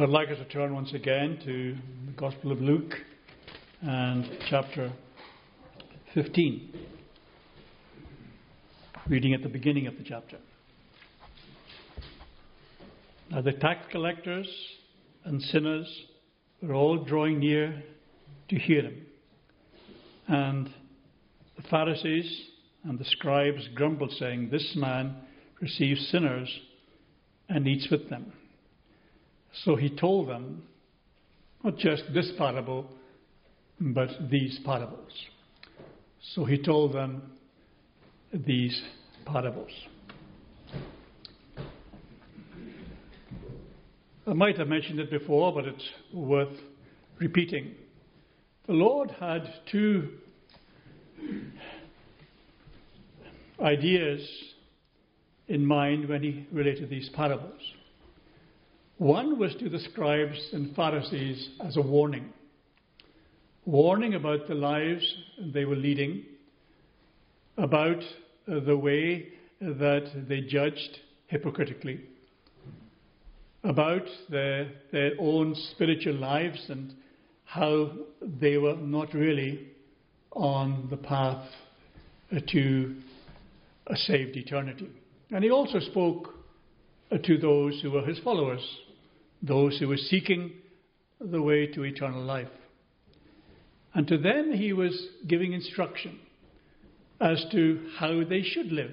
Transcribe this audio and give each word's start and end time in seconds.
I'd 0.00 0.08
like 0.08 0.30
us 0.30 0.38
to 0.38 0.46
turn 0.46 0.74
once 0.74 0.94
again 0.94 1.38
to 1.44 1.76
the 2.06 2.12
Gospel 2.12 2.52
of 2.52 2.62
Luke 2.62 2.94
and 3.82 4.26
chapter 4.48 4.90
15, 6.14 6.72
reading 9.10 9.34
at 9.34 9.42
the 9.42 9.50
beginning 9.50 9.86
of 9.88 9.98
the 9.98 10.02
chapter. 10.02 10.38
Now 13.30 13.42
the 13.42 13.52
tax 13.52 13.88
collectors 13.92 14.48
and 15.24 15.42
sinners 15.42 15.86
were 16.62 16.72
all 16.72 17.04
drawing 17.04 17.38
near 17.38 17.82
to 18.48 18.56
hear 18.56 18.80
him. 18.80 19.06
And 20.28 20.70
the 21.58 21.62
Pharisees 21.68 22.46
and 22.84 22.98
the 22.98 23.04
scribes 23.04 23.68
grumbled, 23.74 24.12
saying, 24.12 24.48
This 24.48 24.72
man 24.76 25.16
receives 25.60 26.08
sinners 26.08 26.48
and 27.50 27.68
eats 27.68 27.88
with 27.90 28.08
them. 28.08 28.32
So 29.52 29.76
he 29.76 29.90
told 29.90 30.28
them 30.28 30.62
not 31.64 31.76
just 31.76 32.04
this 32.14 32.32
parable, 32.38 32.86
but 33.80 34.08
these 34.30 34.58
parables. 34.64 35.12
So 36.34 36.44
he 36.44 36.58
told 36.58 36.92
them 36.94 37.22
these 38.32 38.80
parables. 39.26 39.70
I 44.26 44.32
might 44.32 44.58
have 44.58 44.68
mentioned 44.68 45.00
it 45.00 45.10
before, 45.10 45.52
but 45.52 45.64
it's 45.64 45.88
worth 46.12 46.56
repeating. 47.18 47.74
The 48.66 48.74
Lord 48.74 49.10
had 49.18 49.42
two 49.72 50.10
ideas 53.60 54.20
in 55.48 55.66
mind 55.66 56.08
when 56.08 56.22
he 56.22 56.46
related 56.52 56.88
these 56.88 57.08
parables. 57.08 57.60
One 59.00 59.38
was 59.38 59.54
to 59.60 59.70
the 59.70 59.78
scribes 59.78 60.38
and 60.52 60.76
Pharisees 60.76 61.48
as 61.64 61.78
a 61.78 61.80
warning 61.80 62.34
warning 63.64 64.12
about 64.12 64.46
the 64.46 64.54
lives 64.54 65.02
they 65.54 65.64
were 65.64 65.74
leading, 65.74 66.22
about 67.56 68.02
the 68.46 68.76
way 68.76 69.28
that 69.58 70.26
they 70.28 70.42
judged 70.42 70.98
hypocritically, 71.28 72.00
about 73.64 74.02
their, 74.28 74.70
their 74.92 75.12
own 75.18 75.54
spiritual 75.72 76.16
lives 76.16 76.62
and 76.68 76.92
how 77.46 77.90
they 78.20 78.58
were 78.58 78.76
not 78.76 79.14
really 79.14 79.66
on 80.32 80.88
the 80.90 80.96
path 80.98 81.48
to 82.48 82.96
a 83.86 83.96
saved 83.96 84.36
eternity. 84.36 84.90
And 85.30 85.42
he 85.42 85.50
also 85.50 85.80
spoke 85.80 86.34
to 87.24 87.38
those 87.38 87.80
who 87.80 87.92
were 87.92 88.04
his 88.04 88.18
followers, 88.18 88.60
those 89.42 89.78
who 89.78 89.88
were 89.88 89.96
seeking 89.96 90.52
the 91.20 91.40
way 91.40 91.66
to 91.66 91.84
eternal 91.84 92.22
life. 92.22 92.48
And 93.94 94.06
to 94.08 94.18
them 94.18 94.52
he 94.52 94.72
was 94.72 95.08
giving 95.26 95.52
instruction 95.52 96.18
as 97.20 97.44
to 97.52 97.86
how 97.98 98.24
they 98.24 98.42
should 98.42 98.72
live 98.72 98.92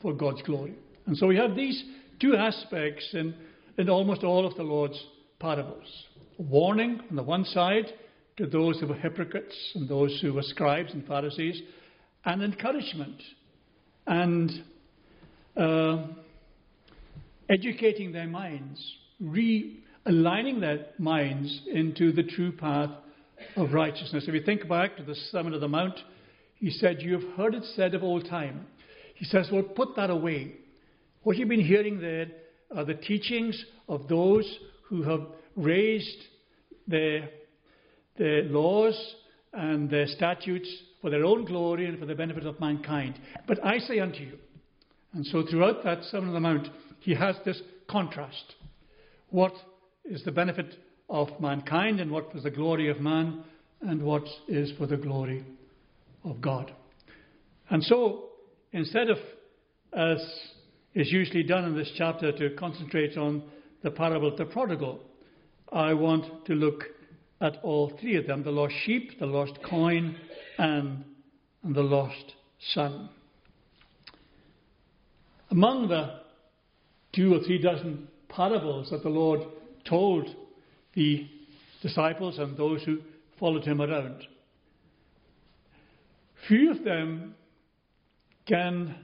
for 0.00 0.12
God's 0.12 0.42
glory. 0.42 0.74
And 1.06 1.16
so 1.16 1.26
we 1.26 1.36
have 1.36 1.54
these 1.54 1.82
two 2.20 2.34
aspects 2.34 3.08
in, 3.12 3.34
in 3.76 3.88
almost 3.88 4.24
all 4.24 4.46
of 4.46 4.56
the 4.56 4.62
Lord's 4.62 5.00
parables. 5.38 5.86
Warning 6.38 7.00
on 7.10 7.16
the 7.16 7.22
one 7.22 7.44
side 7.44 7.86
to 8.36 8.46
those 8.46 8.80
who 8.80 8.86
were 8.86 8.94
hypocrites 8.94 9.56
and 9.74 9.88
those 9.88 10.18
who 10.20 10.32
were 10.32 10.42
scribes 10.42 10.92
and 10.92 11.06
Pharisees, 11.06 11.60
and 12.24 12.42
encouragement 12.42 13.22
and 14.06 14.50
uh, 15.56 16.06
educating 17.48 18.12
their 18.12 18.26
minds, 18.26 18.80
realigning 20.08 20.60
their 20.60 20.86
minds 20.98 21.62
into 21.72 22.12
the 22.12 22.22
true 22.22 22.52
path 22.52 22.90
of 23.56 23.72
righteousness. 23.72 24.24
If 24.26 24.34
you 24.34 24.42
think 24.42 24.68
back 24.68 24.96
to 24.96 25.02
the 25.02 25.14
Sermon 25.30 25.54
of 25.54 25.60
the 25.60 25.68
Mount, 25.68 25.98
he 26.56 26.70
said, 26.70 27.00
You 27.00 27.12
have 27.14 27.36
heard 27.36 27.54
it 27.54 27.64
said 27.76 27.94
of 27.94 28.02
old 28.02 28.28
time. 28.28 28.66
He 29.14 29.24
says, 29.24 29.48
Well, 29.52 29.62
put 29.62 29.96
that 29.96 30.10
away. 30.10 30.54
What 31.22 31.36
you've 31.36 31.48
been 31.48 31.64
hearing 31.64 32.00
there 32.00 32.26
are 32.74 32.84
the 32.84 32.94
teachings 32.94 33.62
of 33.88 34.08
those 34.08 34.58
who 34.88 35.02
have 35.02 35.20
raised 35.56 36.18
their, 36.86 37.28
their 38.16 38.44
laws 38.44 38.96
and 39.52 39.90
their 39.90 40.06
statutes 40.06 40.68
for 41.00 41.10
their 41.10 41.24
own 41.24 41.44
glory 41.44 41.86
and 41.86 41.98
for 41.98 42.06
the 42.06 42.14
benefit 42.14 42.46
of 42.46 42.58
mankind. 42.60 43.18
But 43.46 43.64
I 43.64 43.78
say 43.78 44.00
unto 44.00 44.18
you, 44.18 44.38
and 45.12 45.24
so 45.26 45.44
throughout 45.48 45.84
that 45.84 46.02
Sermon 46.04 46.28
on 46.28 46.34
the 46.34 46.40
Mount, 46.40 46.68
he 47.00 47.14
has 47.14 47.36
this 47.44 47.60
contrast. 47.88 48.54
What 49.30 49.52
is 50.08 50.24
the 50.24 50.32
benefit 50.32 50.74
of 51.08 51.28
mankind 51.40 52.00
and 52.00 52.10
what 52.10 52.34
was 52.34 52.42
the 52.42 52.50
glory 52.50 52.88
of 52.88 53.00
man 53.00 53.44
and 53.80 54.02
what 54.02 54.24
is 54.48 54.72
for 54.78 54.86
the 54.86 54.96
glory 54.96 55.44
of 56.24 56.40
God. 56.40 56.72
And 57.70 57.82
so, 57.84 58.30
instead 58.72 59.10
of, 59.10 59.18
as 59.92 60.18
is 60.94 61.12
usually 61.12 61.42
done 61.42 61.64
in 61.64 61.76
this 61.76 61.90
chapter, 61.96 62.32
to 62.32 62.50
concentrate 62.56 63.16
on 63.16 63.42
the 63.82 63.90
parable 63.90 64.28
of 64.28 64.36
the 64.36 64.46
prodigal, 64.46 65.00
I 65.72 65.94
want 65.94 66.46
to 66.46 66.54
look 66.54 66.84
at 67.40 67.58
all 67.62 67.92
three 68.00 68.16
of 68.16 68.26
them 68.26 68.42
the 68.42 68.50
lost 68.50 68.74
sheep, 68.84 69.18
the 69.20 69.26
lost 69.26 69.58
coin, 69.68 70.16
and, 70.58 71.04
and 71.62 71.74
the 71.74 71.82
lost 71.82 72.34
son. 72.74 73.10
Among 75.50 75.88
the 75.88 76.20
two 77.14 77.34
or 77.34 77.40
three 77.44 77.58
dozen 77.58 78.08
parables 78.28 78.90
that 78.90 79.02
the 79.02 79.08
Lord 79.08 79.40
told 79.88 80.28
the 80.94 81.26
disciples 81.82 82.38
and 82.38 82.56
those 82.56 82.82
who 82.82 82.98
followed 83.38 83.64
him 83.64 83.80
around. 83.80 84.26
Few 86.46 86.70
of 86.70 86.84
them 86.84 87.34
can 88.46 88.94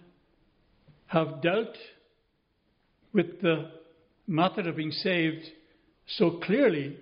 have 1.07 1.43
dealt 1.43 1.77
with 3.13 3.41
the 3.41 3.71
matter 4.27 4.69
of 4.69 4.77
being 4.77 4.91
saved 4.91 5.45
so 6.07 6.39
clearly 6.43 6.97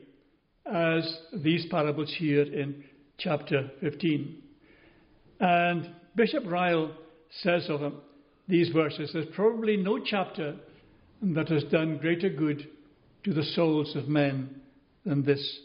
as 0.67 1.19
these 1.33 1.67
parables 1.71 2.15
here 2.19 2.43
in 2.43 2.85
chapter 3.19 3.71
15. 3.81 4.43
And 5.41 5.91
Bishop 6.15 6.45
Ryle 6.47 6.93
says 7.43 7.67
of 7.69 7.81
them, 7.81 8.01
these 8.49 8.69
verses, 8.71 9.11
there's 9.13 9.27
probably 9.35 9.77
no 9.77 9.99
chapter 9.99 10.57
that 11.23 11.49
has 11.49 11.65
done 11.65 11.99
greater 11.99 12.29
good 12.29 12.69
to 13.25 13.33
the 13.33 13.45
souls 13.45 13.95
of 13.97 14.09
men 14.09 14.61
than 15.05 15.25
this 15.25 15.61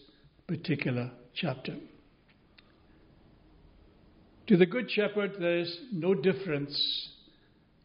particular 0.48 1.12
chapter. 1.34 1.76
To 4.48 4.58
the 4.58 4.66
Good 4.66 4.90
Shepherd, 4.90 5.34
there's 5.40 5.78
no 5.92 6.14
difference 6.14 7.10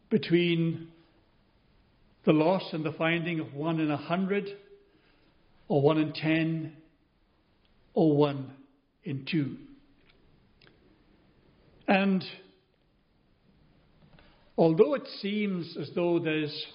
between 0.09 0.87
the 2.25 2.31
loss 2.31 2.63
and 2.71 2.85
the 2.85 2.93
finding 2.93 3.39
of 3.39 3.53
one 3.53 3.79
in 3.79 3.91
a 3.91 3.97
hundred, 3.97 4.47
or 5.67 5.81
one 5.81 5.97
in 5.97 6.13
ten, 6.13 6.73
or 7.93 8.15
one 8.15 8.51
in 9.03 9.25
two. 9.29 9.57
And 11.87 12.23
although 14.57 14.93
it 14.93 15.07
seems 15.21 15.75
as 15.75 15.89
though 15.95 16.19
there's 16.19 16.65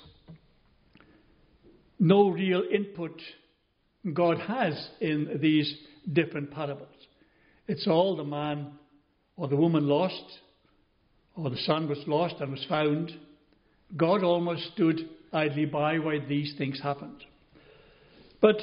no 1.98 2.28
real 2.28 2.62
input 2.72 3.20
God 4.12 4.38
has 4.38 4.88
in 5.00 5.38
these 5.40 5.72
different 6.12 6.50
parables. 6.50 6.88
It's 7.66 7.86
all 7.86 8.16
the 8.16 8.24
man 8.24 8.72
or 9.36 9.48
the 9.48 9.56
woman 9.56 9.86
lost, 9.86 10.24
or 11.36 11.50
the 11.50 11.56
son 11.58 11.88
was 11.88 11.98
lost 12.06 12.36
and 12.40 12.50
was 12.50 12.64
found. 12.68 13.12
God 13.96 14.24
almost 14.24 14.72
stood 14.74 15.08
idly 15.32 15.66
by 15.66 15.98
while 15.98 16.20
these 16.28 16.54
things 16.58 16.80
happened. 16.82 17.22
But 18.40 18.56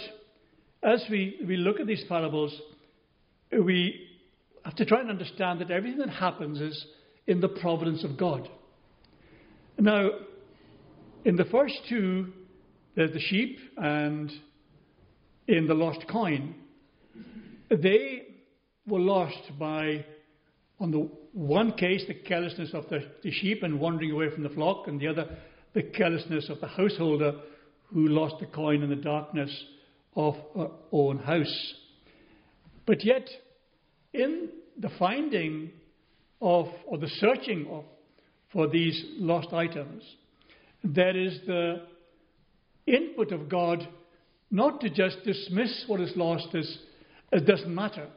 as 0.83 1.03
we, 1.09 1.39
we 1.47 1.57
look 1.57 1.79
at 1.79 1.87
these 1.87 2.03
parables, 2.09 2.53
we 3.51 4.07
have 4.63 4.75
to 4.75 4.85
try 4.85 4.99
and 4.99 5.09
understand 5.09 5.61
that 5.61 5.71
everything 5.71 5.99
that 5.99 6.09
happens 6.09 6.59
is 6.59 6.85
in 7.27 7.39
the 7.39 7.47
providence 7.47 8.03
of 8.03 8.17
God. 8.17 8.49
Now, 9.77 10.09
in 11.23 11.35
the 11.35 11.45
first 11.45 11.75
two, 11.89 12.33
there's 12.95 13.11
the 13.11 13.19
sheep 13.19 13.59
and 13.77 14.31
in 15.47 15.67
the 15.67 15.73
lost 15.73 16.07
coin, 16.07 16.55
they 17.69 18.23
were 18.87 18.99
lost 18.99 19.51
by, 19.59 20.05
on 20.79 20.91
the 20.91 21.09
one 21.33 21.73
case, 21.73 22.03
the 22.07 22.13
carelessness 22.13 22.69
of 22.73 22.87
the, 22.89 22.99
the 23.23 23.31
sheep 23.31 23.63
and 23.63 23.79
wandering 23.79 24.11
away 24.11 24.29
from 24.29 24.43
the 24.43 24.49
flock, 24.49 24.87
and 24.87 24.99
the 24.99 25.07
other, 25.07 25.27
the 25.73 25.83
carelessness 25.83 26.49
of 26.49 26.61
the 26.61 26.67
householder 26.67 27.33
who 27.93 28.07
lost 28.07 28.35
the 28.39 28.45
coin 28.45 28.81
in 28.81 28.89
the 28.89 28.95
darkness 28.95 29.51
of 30.15 30.35
her 30.55 30.69
own 30.91 31.17
house. 31.17 31.73
But 32.85 33.03
yet, 33.03 33.27
in 34.13 34.49
the 34.79 34.89
finding 34.97 35.71
of, 36.41 36.67
or 36.85 36.97
the 36.97 37.09
searching 37.19 37.67
of, 37.69 37.83
for 38.53 38.67
these 38.67 39.03
lost 39.17 39.51
items, 39.53 40.03
there 40.83 41.17
is 41.17 41.39
the 41.45 41.81
input 42.87 43.31
of 43.31 43.49
God 43.49 43.87
not 44.51 44.81
to 44.81 44.89
just 44.89 45.23
dismiss 45.23 45.85
what 45.87 45.99
is 46.01 46.15
lost 46.15 46.53
as 46.53 46.77
it 47.31 47.45
doesn't 47.45 47.73
matter, 47.73 48.07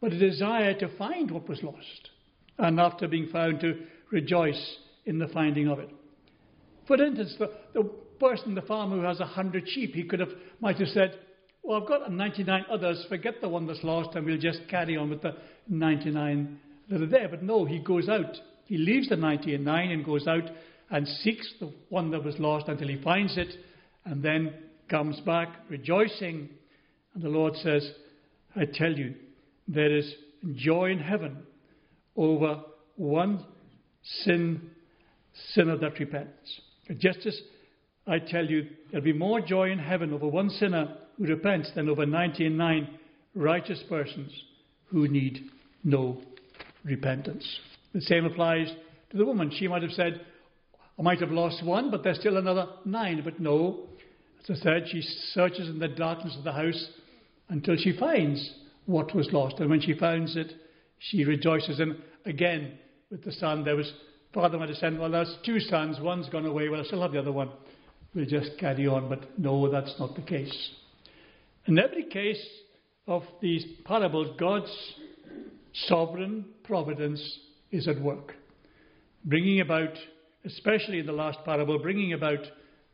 but 0.00 0.12
a 0.12 0.18
desire 0.18 0.74
to 0.78 0.96
find 0.96 1.30
what 1.30 1.48
was 1.48 1.62
lost, 1.62 2.10
and 2.58 2.80
after 2.80 3.06
being 3.06 3.28
found, 3.28 3.60
to 3.60 3.84
rejoice 4.10 4.76
in 5.06 5.18
the 5.18 5.28
finding 5.28 5.68
of 5.68 5.78
it. 5.78 5.90
For 6.86 7.00
instance, 7.02 7.36
the, 7.38 7.50
the 7.74 7.84
person, 8.18 8.54
the 8.54 8.62
farmer 8.62 8.96
who 8.96 9.02
has 9.02 9.20
a 9.20 9.26
hundred 9.26 9.68
sheep, 9.68 9.94
he 9.94 10.04
could 10.04 10.20
have 10.20 10.30
might 10.60 10.78
have 10.78 10.88
said, 10.88 11.18
"Well, 11.62 11.80
I've 11.80 11.88
got 11.88 12.10
99 12.10 12.64
others. 12.70 13.04
Forget 13.08 13.40
the 13.40 13.48
one 13.48 13.66
that's 13.66 13.84
lost, 13.84 14.16
and 14.16 14.26
we'll 14.26 14.38
just 14.38 14.60
carry 14.68 14.96
on 14.96 15.10
with 15.10 15.22
the 15.22 15.36
99 15.68 16.58
that 16.90 17.02
are 17.02 17.06
there." 17.06 17.28
But 17.28 17.42
no, 17.42 17.64
he 17.64 17.78
goes 17.78 18.08
out. 18.08 18.36
He 18.64 18.78
leaves 18.78 19.08
the 19.08 19.16
99 19.16 19.90
and 19.90 20.04
goes 20.04 20.26
out 20.26 20.50
and 20.90 21.06
seeks 21.06 21.52
the 21.60 21.72
one 21.88 22.10
that 22.10 22.24
was 22.24 22.38
lost 22.38 22.68
until 22.68 22.88
he 22.88 23.00
finds 23.02 23.36
it, 23.38 23.48
and 24.04 24.22
then 24.22 24.54
comes 24.88 25.18
back 25.20 25.48
rejoicing. 25.68 26.48
And 27.14 27.22
the 27.22 27.28
Lord 27.28 27.54
says, 27.56 27.88
I 28.56 28.64
tell 28.66 28.92
you, 28.92 29.14
there 29.68 29.94
is 29.94 30.12
joy 30.54 30.90
in 30.90 30.98
heaven 30.98 31.38
over 32.16 32.62
one 32.96 33.44
sin 34.24 34.70
sinner 35.54 35.76
that 35.78 35.98
repents. 35.98 36.60
Just 36.98 37.24
as 37.26 37.40
I 38.06 38.18
tell 38.18 38.44
you, 38.44 38.68
there'll 38.90 39.04
be 39.04 39.12
more 39.12 39.40
joy 39.40 39.70
in 39.70 39.78
heaven 39.78 40.12
over 40.12 40.26
one 40.26 40.50
sinner 40.50 40.96
who 41.16 41.26
repents 41.26 41.70
than 41.74 41.88
over 41.88 42.04
99 42.04 42.88
righteous 43.34 43.82
persons 43.88 44.32
who 44.86 45.08
need 45.08 45.50
no 45.84 46.20
repentance. 46.84 47.46
The 47.94 48.00
same 48.00 48.24
applies 48.24 48.68
to 49.10 49.16
the 49.16 49.24
woman. 49.24 49.52
She 49.56 49.68
might 49.68 49.82
have 49.82 49.92
said, 49.92 50.20
I 51.02 51.04
might 51.04 51.20
have 51.20 51.32
lost 51.32 51.64
one, 51.64 51.90
but 51.90 52.04
there's 52.04 52.20
still 52.20 52.36
another 52.36 52.68
nine. 52.84 53.22
But 53.24 53.40
no, 53.40 53.88
as 54.40 54.56
I 54.56 54.62
said, 54.62 54.84
she 54.88 55.02
searches 55.32 55.68
in 55.68 55.80
the 55.80 55.88
darkness 55.88 56.36
of 56.38 56.44
the 56.44 56.52
house 56.52 56.90
until 57.48 57.74
she 57.76 57.98
finds 57.98 58.52
what 58.86 59.12
was 59.12 59.28
lost. 59.32 59.58
And 59.58 59.68
when 59.68 59.80
she 59.80 59.94
finds 59.94 60.36
it, 60.36 60.52
she 61.00 61.24
rejoices. 61.24 61.80
And 61.80 61.96
again, 62.24 62.78
with 63.10 63.24
the 63.24 63.32
son, 63.32 63.64
there 63.64 63.74
was, 63.74 63.92
father 64.32 64.58
might 64.58 64.68
have 64.68 64.78
said, 64.78 64.96
well, 64.96 65.10
there's 65.10 65.36
two 65.44 65.58
sons, 65.58 65.98
one's 66.00 66.28
gone 66.28 66.46
away, 66.46 66.68
well, 66.68 66.80
I 66.80 66.84
still 66.84 67.02
have 67.02 67.10
the 67.10 67.18
other 67.18 67.32
one. 67.32 67.50
We'll 68.14 68.26
just 68.26 68.52
carry 68.60 68.86
on. 68.86 69.08
But 69.08 69.40
no, 69.40 69.68
that's 69.72 69.96
not 69.98 70.14
the 70.14 70.22
case. 70.22 70.70
In 71.66 71.80
every 71.80 72.04
case 72.04 72.46
of 73.08 73.24
these 73.40 73.64
parables, 73.84 74.36
God's 74.38 74.70
sovereign 75.88 76.44
providence 76.62 77.38
is 77.72 77.88
at 77.88 78.00
work, 78.00 78.36
bringing 79.24 79.58
about 79.62 79.94
especially 80.44 80.98
in 80.98 81.06
the 81.06 81.12
last 81.12 81.38
parable, 81.44 81.78
bringing 81.78 82.12
about 82.12 82.40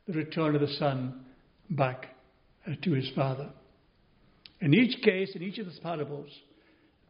the 0.06 0.12
return 0.12 0.54
of 0.54 0.60
the 0.60 0.74
son 0.78 1.24
back 1.70 2.06
uh, 2.66 2.72
to 2.82 2.92
his 2.92 3.10
father. 3.14 3.50
In 4.60 4.74
each 4.74 5.02
case, 5.02 5.32
in 5.34 5.42
each 5.42 5.58
of 5.58 5.66
the 5.66 5.80
parables, 5.82 6.30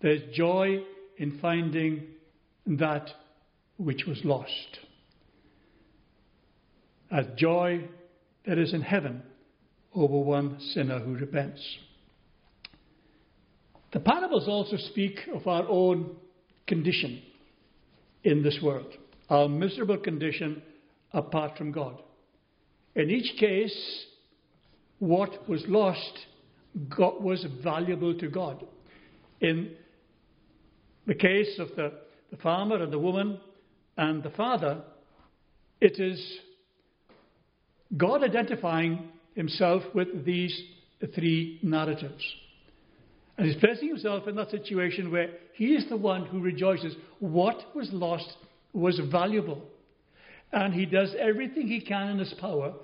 there's 0.01 0.23
joy 0.35 0.83
in 1.17 1.39
finding 1.41 2.07
that 2.67 3.09
which 3.79 4.05
was 4.07 4.21
lost. 4.25 4.79
As 7.11 7.25
joy 7.37 7.89
that 8.47 8.59
is 8.59 8.75
in 8.75 8.83
heaven 8.83 9.23
over 9.95 10.19
one 10.19 10.61
sinner 10.75 10.99
who 11.01 11.15
repents. 11.15 11.63
The 13.93 14.01
parables 14.01 14.47
also 14.47 14.77
speak 14.77 15.19
of 15.35 15.47
our 15.47 15.67
own 15.67 16.17
condition 16.67 17.23
in 18.23 18.43
this 18.43 18.59
world 18.63 18.93
our 19.31 19.49
miserable 19.49 19.99
condition 19.99 20.63
apart 21.13 21.57
from 21.57 21.73
God. 21.73 22.01
In 22.95 23.11
each 23.11 23.39
case, 23.39 24.07
what 24.99 25.49
was 25.49 25.63
lost 25.69 26.19
got, 26.89 27.23
was 27.23 27.47
valuable 27.63 28.15
to 28.19 28.29
God. 28.29 28.65
In 29.41 29.73
the 31.07 31.15
case 31.15 31.59
of 31.59 31.69
the, 31.77 31.93
the 32.31 32.37
farmer 32.39 32.83
and 32.83 32.93
the 32.93 32.99
woman 32.99 33.41
and 33.97 34.23
the 34.23 34.31
father, 34.31 34.83
it 35.81 35.99
is 35.99 36.39
God 37.97 38.23
identifying 38.23 39.09
himself 39.35 39.83
with 39.95 40.25
these 40.25 40.61
three 41.15 41.61
narratives. 41.63 42.25
And 43.37 43.47
he's 43.47 43.57
placing 43.57 43.89
himself 43.89 44.27
in 44.27 44.35
that 44.35 44.51
situation 44.51 45.13
where 45.13 45.31
he 45.55 45.75
is 45.75 45.89
the 45.89 45.97
one 45.97 46.27
who 46.27 46.41
rejoices. 46.41 46.97
What 47.21 47.75
was 47.75 47.89
lost 47.93 48.37
was 48.73 49.01
valuable. 49.11 49.63
And 50.53 50.73
he 50.73 50.87
does 50.87 51.15
everything 51.19 51.69
he 51.69 51.81
can 51.81 52.11
in 52.11 52.19
his 52.19 52.35
power, 52.41 52.75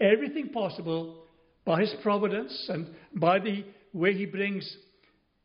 everything 0.00 0.50
possible 0.50 1.24
by 1.64 1.80
his 1.80 1.94
providence 2.02 2.66
and 2.68 2.88
by 3.14 3.38
the 3.38 3.64
way 3.92 4.14
he 4.14 4.26
brings 4.26 4.76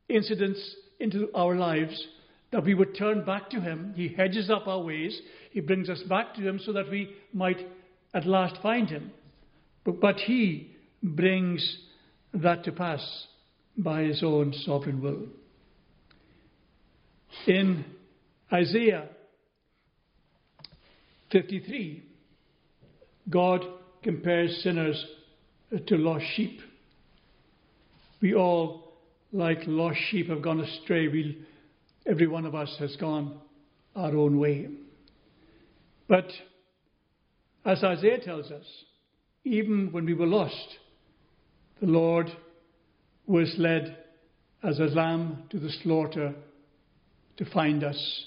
incidents 0.09 0.75
into 0.99 1.29
our 1.33 1.55
lives 1.55 2.07
that 2.51 2.63
we 2.63 2.73
would 2.73 2.95
turn 2.95 3.25
back 3.25 3.49
to 3.49 3.59
him. 3.59 3.93
He 3.95 4.09
hedges 4.09 4.49
up 4.49 4.67
our 4.67 4.81
ways, 4.81 5.19
he 5.51 5.59
brings 5.59 5.89
us 5.89 6.01
back 6.07 6.35
to 6.35 6.41
him 6.41 6.59
so 6.63 6.73
that 6.73 6.89
we 6.89 7.15
might 7.33 7.57
at 8.13 8.25
last 8.25 8.61
find 8.61 8.89
him. 8.89 9.11
But, 9.83 9.99
but 9.99 10.17
he 10.17 10.71
brings 11.01 11.79
that 12.33 12.63
to 12.65 12.71
pass 12.71 13.27
by 13.77 14.03
his 14.03 14.21
own 14.23 14.53
sovereign 14.65 15.01
will. 15.01 15.27
In 17.47 17.83
Isaiah 18.51 19.09
53, 21.33 22.03
God 23.29 23.65
compares 24.03 24.61
sinners 24.63 25.03
to 25.87 25.97
lost 25.97 26.25
sheep. 26.35 26.59
We 28.21 28.35
all, 28.35 28.93
like 29.31 29.57
lost 29.65 29.97
sheep, 30.09 30.29
have 30.29 30.43
gone 30.43 30.61
astray. 30.61 31.07
We, 31.07 31.43
every 32.05 32.27
one 32.27 32.45
of 32.45 32.53
us 32.53 32.73
has 32.79 32.95
gone 32.97 33.39
our 33.95 34.15
own 34.15 34.39
way. 34.39 34.69
But 36.07 36.27
as 37.65 37.83
Isaiah 37.83 38.19
tells 38.19 38.51
us, 38.51 38.65
even 39.43 39.91
when 39.91 40.05
we 40.05 40.13
were 40.13 40.27
lost, 40.27 40.77
the 41.81 41.87
Lord 41.87 42.29
was 43.25 43.53
led 43.57 43.97
as 44.63 44.77
a 44.77 44.83
lamb 44.83 45.45
to 45.49 45.59
the 45.59 45.71
slaughter 45.81 46.35
to 47.37 47.45
find 47.45 47.83
us 47.83 48.25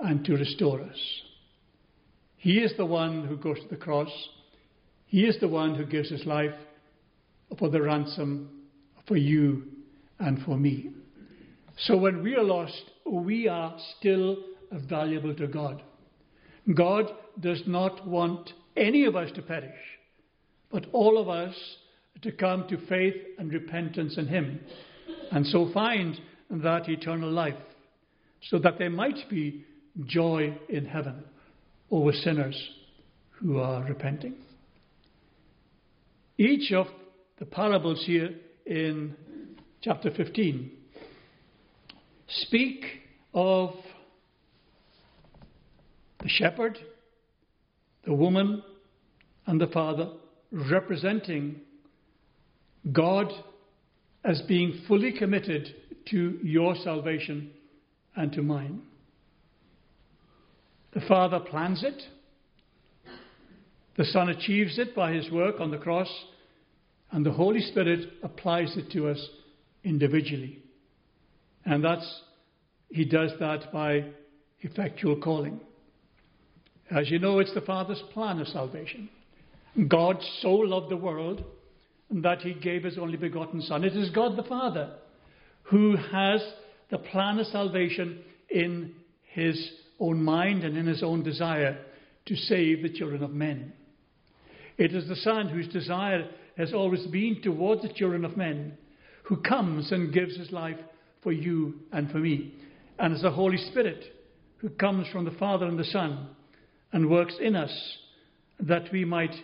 and 0.00 0.24
to 0.24 0.32
restore 0.32 0.80
us. 0.80 0.98
He 2.42 2.58
is 2.58 2.72
the 2.76 2.84
one 2.84 3.24
who 3.24 3.36
goes 3.36 3.60
to 3.60 3.68
the 3.68 3.76
cross. 3.76 4.10
He 5.06 5.26
is 5.26 5.38
the 5.38 5.46
one 5.46 5.76
who 5.76 5.86
gives 5.86 6.10
his 6.10 6.26
life 6.26 6.50
for 7.56 7.70
the 7.70 7.80
ransom 7.80 8.62
for 9.06 9.16
you 9.16 9.62
and 10.18 10.42
for 10.42 10.56
me. 10.56 10.90
So 11.78 11.96
when 11.96 12.20
we 12.20 12.34
are 12.34 12.42
lost, 12.42 12.82
we 13.08 13.46
are 13.46 13.76
still 13.96 14.38
valuable 14.72 15.32
to 15.36 15.46
God. 15.46 15.84
God 16.74 17.12
does 17.38 17.62
not 17.64 18.04
want 18.08 18.50
any 18.76 19.04
of 19.04 19.14
us 19.14 19.30
to 19.36 19.42
perish, 19.42 19.78
but 20.68 20.86
all 20.92 21.18
of 21.18 21.28
us 21.28 21.54
to 22.22 22.32
come 22.32 22.66
to 22.70 22.86
faith 22.88 23.14
and 23.38 23.52
repentance 23.52 24.18
in 24.18 24.26
Him, 24.26 24.58
and 25.30 25.46
so 25.46 25.70
find 25.72 26.20
that 26.50 26.88
eternal 26.88 27.30
life, 27.30 27.54
so 28.50 28.58
that 28.58 28.78
there 28.80 28.90
might 28.90 29.30
be 29.30 29.64
joy 30.08 30.58
in 30.68 30.86
heaven 30.86 31.22
over 31.92 32.10
sinners 32.12 32.70
who 33.32 33.58
are 33.60 33.84
repenting. 33.84 34.34
Each 36.38 36.72
of 36.72 36.86
the 37.38 37.44
parables 37.44 38.02
here 38.06 38.30
in 38.64 39.14
chapter 39.82 40.10
15 40.10 40.70
speak 42.28 42.84
of 43.34 43.74
the 46.20 46.28
shepherd, 46.28 46.78
the 48.06 48.14
woman, 48.14 48.62
and 49.46 49.60
the 49.60 49.66
father 49.66 50.08
representing 50.50 51.60
God 52.90 53.30
as 54.24 54.40
being 54.42 54.82
fully 54.88 55.12
committed 55.12 55.74
to 56.10 56.38
your 56.42 56.74
salvation 56.76 57.50
and 58.16 58.32
to 58.32 58.42
mine. 58.42 58.82
The 60.92 61.00
Father 61.02 61.40
plans 61.40 61.82
it. 61.82 62.02
The 63.96 64.04
Son 64.06 64.28
achieves 64.28 64.78
it 64.78 64.94
by 64.94 65.12
his 65.12 65.30
work 65.30 65.60
on 65.60 65.70
the 65.70 65.78
cross. 65.78 66.08
And 67.10 67.24
the 67.24 67.32
Holy 67.32 67.60
Spirit 67.60 68.08
applies 68.22 68.76
it 68.76 68.90
to 68.92 69.08
us 69.08 69.28
individually. 69.84 70.58
And 71.64 71.84
that's, 71.84 72.22
he 72.88 73.04
does 73.04 73.32
that 73.38 73.72
by 73.72 74.04
effectual 74.60 75.16
calling. 75.16 75.60
As 76.90 77.10
you 77.10 77.18
know, 77.18 77.38
it's 77.38 77.54
the 77.54 77.60
Father's 77.60 78.02
plan 78.12 78.38
of 78.38 78.48
salvation. 78.48 79.08
God 79.88 80.16
so 80.40 80.50
loved 80.50 80.90
the 80.90 80.96
world 80.96 81.44
that 82.10 82.40
he 82.40 82.54
gave 82.54 82.84
his 82.84 82.98
only 82.98 83.16
begotten 83.16 83.62
Son. 83.62 83.84
It 83.84 83.96
is 83.96 84.10
God 84.10 84.36
the 84.36 84.42
Father 84.42 84.94
who 85.64 85.96
has 85.96 86.42
the 86.90 86.98
plan 86.98 87.38
of 87.38 87.46
salvation 87.46 88.20
in 88.50 88.92
his 89.22 89.70
own 90.02 90.22
mind 90.22 90.64
and 90.64 90.76
in 90.76 90.86
his 90.86 91.02
own 91.02 91.22
desire 91.22 91.78
to 92.26 92.36
save 92.36 92.82
the 92.82 92.92
children 92.92 93.22
of 93.22 93.30
men. 93.30 93.72
It 94.76 94.94
is 94.94 95.08
the 95.08 95.16
Son 95.16 95.48
whose 95.48 95.68
desire 95.68 96.28
has 96.56 96.74
always 96.74 97.06
been 97.06 97.40
towards 97.42 97.82
the 97.82 97.92
children 97.92 98.24
of 98.24 98.36
men, 98.36 98.76
who 99.24 99.36
comes 99.36 99.92
and 99.92 100.12
gives 100.12 100.36
his 100.36 100.50
life 100.50 100.78
for 101.22 101.32
you 101.32 101.74
and 101.92 102.10
for 102.10 102.18
me. 102.18 102.52
And 102.98 103.12
it's 103.12 103.22
the 103.22 103.30
Holy 103.30 103.56
Spirit 103.56 104.04
who 104.58 104.70
comes 104.70 105.06
from 105.08 105.24
the 105.24 105.30
Father 105.32 105.66
and 105.66 105.78
the 105.78 105.84
Son 105.84 106.28
and 106.92 107.08
works 107.08 107.34
in 107.40 107.54
us 107.54 107.72
that 108.60 108.92
we 108.92 109.04
might 109.04 109.34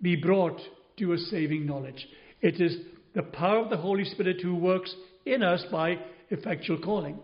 be 0.00 0.16
brought 0.16 0.60
to 0.98 1.12
a 1.12 1.18
saving 1.18 1.66
knowledge. 1.66 2.06
It 2.40 2.60
is 2.60 2.76
the 3.14 3.22
power 3.22 3.58
of 3.58 3.70
the 3.70 3.76
Holy 3.76 4.04
Spirit 4.04 4.40
who 4.40 4.54
works 4.54 4.94
in 5.26 5.42
us 5.42 5.64
by 5.70 5.98
effectual 6.30 6.78
calling. 6.78 7.18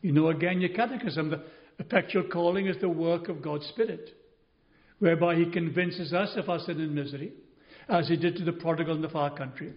You 0.00 0.12
know 0.12 0.28
again 0.28 0.60
your 0.60 0.74
catechism, 0.74 1.30
the 1.30 1.44
effectual 1.84 2.24
calling 2.24 2.66
is 2.66 2.76
the 2.80 2.88
work 2.88 3.28
of 3.28 3.42
God's 3.42 3.66
Spirit, 3.66 4.10
whereby 4.98 5.36
He 5.36 5.50
convinces 5.50 6.12
us 6.12 6.30
of 6.36 6.48
our 6.48 6.60
sin 6.60 6.80
and 6.80 6.94
misery, 6.94 7.32
as 7.88 8.08
He 8.08 8.16
did 8.16 8.36
to 8.36 8.44
the 8.44 8.52
prodigal 8.52 8.94
in 8.94 9.02
the 9.02 9.08
far 9.08 9.36
country, 9.36 9.72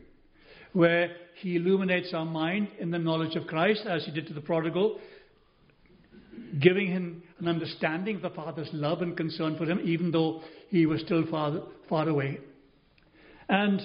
where 0.73 1.15
He 1.35 1.55
illuminates 1.55 2.13
our 2.13 2.25
mind 2.25 2.69
in 2.79 2.91
the 2.91 2.99
knowledge 2.99 3.35
of 3.35 3.47
Christ, 3.47 3.85
as 3.87 4.05
He 4.05 4.11
did 4.11 4.27
to 4.27 4.33
the 4.33 4.41
prodigal, 4.41 4.99
giving 6.59 6.87
him 6.87 7.23
an 7.39 7.47
understanding 7.47 8.17
of 8.17 8.21
the 8.21 8.29
Father's 8.29 8.69
love 8.71 9.01
and 9.01 9.17
concern 9.17 9.57
for 9.57 9.65
him, 9.65 9.79
even 9.83 10.11
though 10.11 10.41
he 10.69 10.85
was 10.85 11.01
still 11.01 11.25
far, 11.29 11.61
far 11.89 12.07
away. 12.07 12.39
And 13.49 13.81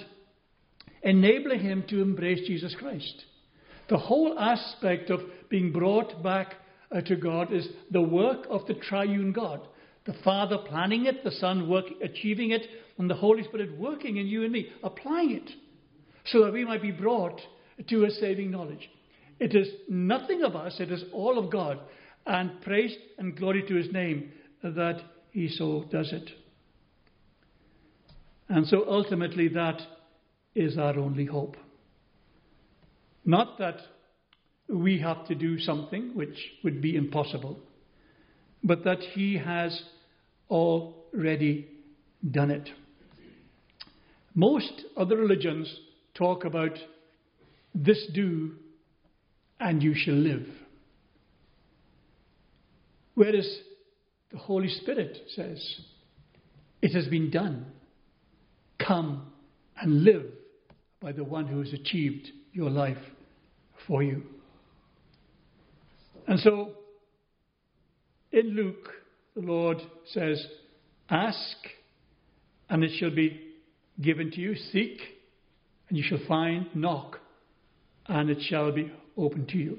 enabling 1.02 1.60
him 1.60 1.84
to 1.88 2.02
embrace 2.02 2.46
Jesus 2.46 2.74
Christ. 2.78 3.24
The 3.88 3.98
whole 3.98 4.38
aspect 4.38 5.10
of 5.10 5.20
being 5.48 5.72
brought 5.72 6.22
back 6.22 6.54
uh, 6.92 7.00
to 7.02 7.16
God 7.16 7.52
is 7.52 7.68
the 7.90 8.00
work 8.00 8.46
of 8.48 8.66
the 8.66 8.74
triune 8.74 9.32
God. 9.32 9.60
The 10.06 10.14
Father 10.24 10.58
planning 10.58 11.06
it, 11.06 11.22
the 11.24 11.30
Son 11.30 11.68
work, 11.68 11.84
achieving 12.02 12.50
it, 12.50 12.66
and 12.98 13.08
the 13.08 13.14
Holy 13.14 13.44
Spirit 13.44 13.78
working 13.78 14.16
in 14.16 14.26
you 14.26 14.44
and 14.44 14.52
me, 14.52 14.68
applying 14.82 15.32
it, 15.32 15.50
so 16.26 16.44
that 16.44 16.52
we 16.52 16.64
might 16.64 16.82
be 16.82 16.90
brought 16.90 17.40
to 17.88 18.04
a 18.04 18.10
saving 18.10 18.50
knowledge. 18.50 18.90
It 19.38 19.54
is 19.54 19.68
nothing 19.88 20.42
of 20.42 20.56
us, 20.56 20.76
it 20.80 20.90
is 20.90 21.04
all 21.12 21.38
of 21.38 21.50
God, 21.50 21.78
and 22.26 22.60
praise 22.62 22.94
and 23.18 23.36
glory 23.36 23.62
to 23.68 23.74
His 23.74 23.92
name 23.92 24.32
that 24.62 25.00
He 25.30 25.48
so 25.48 25.84
does 25.90 26.12
it. 26.12 26.30
And 28.48 28.66
so 28.66 28.84
ultimately, 28.88 29.48
that 29.48 29.80
is 30.54 30.76
our 30.76 30.98
only 30.98 31.24
hope. 31.24 31.56
Not 33.24 33.58
that 33.58 33.76
we 34.70 35.00
have 35.00 35.26
to 35.26 35.34
do 35.34 35.58
something 35.58 36.14
which 36.14 36.36
would 36.62 36.80
be 36.80 36.96
impossible, 36.96 37.58
but 38.62 38.84
that 38.84 39.00
He 39.00 39.36
has 39.38 39.82
already 40.48 41.68
done 42.30 42.50
it. 42.50 42.68
Most 44.34 44.84
other 44.96 45.16
religions 45.16 45.72
talk 46.14 46.44
about 46.44 46.78
this 47.74 48.06
do 48.14 48.52
and 49.58 49.82
you 49.82 49.94
shall 49.94 50.14
live. 50.14 50.46
Whereas 53.14 53.58
the 54.30 54.38
Holy 54.38 54.68
Spirit 54.68 55.18
says, 55.34 55.80
It 56.80 56.94
has 56.94 57.06
been 57.08 57.30
done. 57.30 57.66
Come 58.78 59.32
and 59.80 60.04
live 60.04 60.26
by 61.00 61.12
the 61.12 61.24
one 61.24 61.46
who 61.46 61.60
has 61.60 61.72
achieved 61.72 62.28
your 62.52 62.70
life 62.70 62.98
for 63.86 64.02
you. 64.02 64.22
And 66.30 66.38
so, 66.38 66.70
in 68.30 68.54
Luke, 68.54 68.88
the 69.34 69.42
Lord 69.42 69.78
says, 70.12 70.40
Ask, 71.10 71.56
and 72.68 72.84
it 72.84 72.92
shall 73.00 73.10
be 73.10 73.48
given 74.00 74.30
to 74.30 74.40
you. 74.40 74.54
Seek, 74.54 75.00
and 75.88 75.98
you 75.98 76.04
shall 76.06 76.24
find. 76.28 76.66
Knock, 76.72 77.18
and 78.06 78.30
it 78.30 78.38
shall 78.48 78.70
be 78.70 78.92
open 79.16 79.44
to 79.46 79.58
you. 79.58 79.78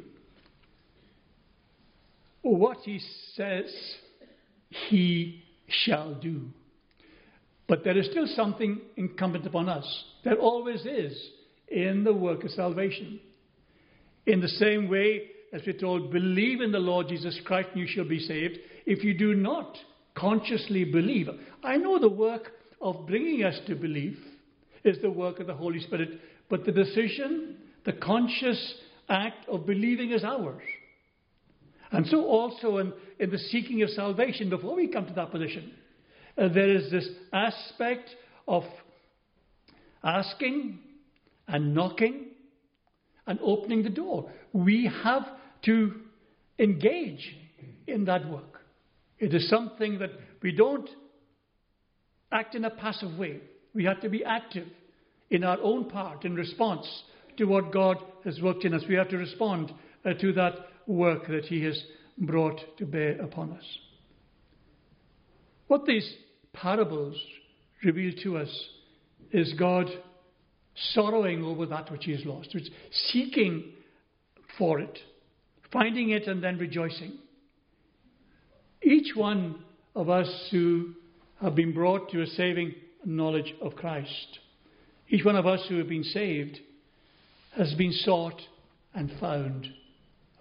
What 2.42 2.80
he 2.84 3.00
says, 3.36 3.74
he 4.90 5.46
shall 5.70 6.16
do. 6.16 6.50
But 7.70 7.86
there 7.86 7.98
is 7.98 8.08
still 8.08 8.28
something 8.28 8.82
incumbent 8.98 9.48
upon 9.48 9.70
us. 9.70 10.04
There 10.26 10.36
always 10.36 10.86
is 10.86 11.18
in 11.70 12.04
the 12.04 12.14
work 12.14 12.44
of 12.44 12.52
salvation. 12.52 13.22
In 14.26 14.42
the 14.42 14.50
same 14.50 14.90
way 14.90 15.31
as 15.54 15.62
we're 15.66 15.78
told, 15.78 16.12
believe 16.12 16.62
in 16.62 16.72
the 16.72 16.80
Lord 16.80 17.08
Jesus 17.08 17.40
Christ 17.46 17.70
and 17.74 17.82
you 17.82 17.88
shall 17.88 18.08
be 18.08 18.20
saved. 18.20 18.58
If 18.86 19.04
you 19.04 19.14
do 19.14 19.34
not 19.34 19.78
consciously 20.16 20.86
believe, 20.86 21.28
I 21.64 21.78
know 21.78 22.00
the 22.00 22.10
work 22.10 22.52
of 22.82 23.06
bringing 23.06 23.44
us 23.44 23.60
to 23.68 23.76
belief 23.76 24.18
is 24.84 24.98
the 25.02 25.12
work 25.12 25.40
of 25.40 25.48
the 25.48 25.54
Holy 25.54 25.80
Spirit, 25.80 26.20
but 26.50 26.66
the 26.66 26.72
decision, 26.72 27.58
the 27.86 27.94
conscious 27.94 28.76
act 29.10 29.48
of 29.50 29.66
believing 29.66 30.12
is 30.12 30.24
ours. 30.24 30.62
And 31.92 32.08
so, 32.08 32.26
also 32.26 32.78
in, 32.78 32.94
in 33.20 33.30
the 33.30 33.38
seeking 33.38 33.82
of 33.84 33.90
salvation, 33.90 34.50
before 34.50 34.76
we 34.76 34.88
come 34.88 35.06
to 35.08 35.14
that 35.14 35.32
position, 35.32 35.74
uh, 36.38 36.48
there 36.48 36.70
is 36.70 36.90
this 36.90 37.08
aspect 37.34 38.10
of 38.48 38.64
asking 40.04 40.80
and 41.48 41.76
knocking 41.76 42.28
and 43.28 43.40
opening 43.44 43.84
the 43.84 43.90
door. 43.90 44.32
We 44.54 44.90
have 45.04 45.24
to 45.66 45.94
engage 46.60 47.36
in 47.88 48.06
that 48.06 48.30
work. 48.30 48.62
It 49.20 49.34
is 49.34 49.50
something 49.50 50.00
that 50.00 50.12
we 50.42 50.52
don't 50.52 50.90
act 52.32 52.56
in 52.56 52.66
a 52.66 52.70
passive 52.70 53.18
way. 53.18 53.42
We 53.74 53.86
have 53.86 54.02
to 54.02 54.10
be 54.10 54.24
active 54.24 54.68
in 55.30 55.44
our 55.44 55.60
own 55.62 55.90
part 55.90 56.26
in 56.26 56.36
response 56.36 56.86
to 57.38 57.46
what 57.46 57.72
God 57.72 57.98
has 58.26 58.40
worked 58.42 58.66
in 58.66 58.74
us. 58.74 58.84
We 58.88 58.96
have 58.96 59.10
to 59.10 59.18
respond 59.18 59.72
uh, 60.06 60.14
to 60.14 60.34
that 60.34 60.54
work 60.88 61.28
that 61.28 61.46
He 61.46 61.64
has 61.64 61.82
brought 62.18 62.60
to 62.78 62.86
bear 62.86 63.20
upon 63.22 63.54
us. 63.54 63.64
What 65.68 65.86
these 65.86 66.16
parables 66.54 67.16
reveal 67.84 68.12
to 68.24 68.38
us 68.38 68.68
is 69.32 69.54
God 69.58 69.88
sorrowing 70.94 71.44
over 71.44 71.66
that 71.68 71.92
which 71.92 72.06
He 72.06 72.12
has 72.12 72.26
lost, 72.26 72.54
which 72.54 72.70
seeking 72.92 73.72
for 74.58 74.80
it, 74.80 75.00
finding 75.72 76.10
it, 76.10 76.28
and 76.28 76.44
then 76.44 76.58
rejoicing. 76.58 77.14
Each 78.82 79.16
one 79.16 79.64
of 79.96 80.10
us 80.10 80.48
who 80.52 80.94
have 81.42 81.56
been 81.56 81.74
brought 81.74 82.10
to 82.12 82.22
a 82.22 82.28
saving 82.28 82.74
knowledge 83.06 83.54
of 83.62 83.76
Christ, 83.76 84.40
each 85.10 85.26
one 85.26 85.36
of 85.36 85.48
us 85.48 85.66
who 85.68 85.78
have 85.78 85.90
been 85.90 86.04
saved, 86.04 86.60
has 87.58 87.74
been 87.76 87.92
sought 87.92 88.40
and 88.94 89.12
found 89.20 89.68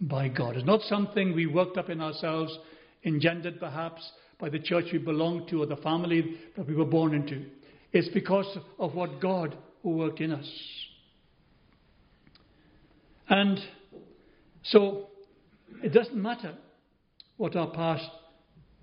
by 0.01 0.29
God. 0.29 0.57
It's 0.57 0.67
not 0.67 0.81
something 0.83 1.35
we 1.35 1.47
worked 1.47 1.77
up 1.77 1.91
in 1.91 2.01
ourselves, 2.01 2.57
engendered 3.05 3.59
perhaps 3.59 4.03
by 4.39 4.49
the 4.49 4.59
church 4.59 4.87
we 4.93 4.99
belong 4.99 5.47
to 5.49 5.63
or 5.63 5.67
the 5.67 5.77
family 5.77 6.37
that 6.57 6.67
we 6.67 6.75
were 6.75 6.85
born 6.85 7.15
into. 7.15 7.45
It's 7.93 8.09
because 8.09 8.59
of 8.79 8.95
what 8.95 9.21
God 9.21 9.57
worked 9.83 10.21
in 10.21 10.33
us. 10.33 10.49
And 13.29 13.61
so 14.63 15.10
it 15.83 15.93
doesn't 15.93 16.21
matter 16.21 16.55
what 17.37 17.57
our 17.57 17.71
past 17.71 18.09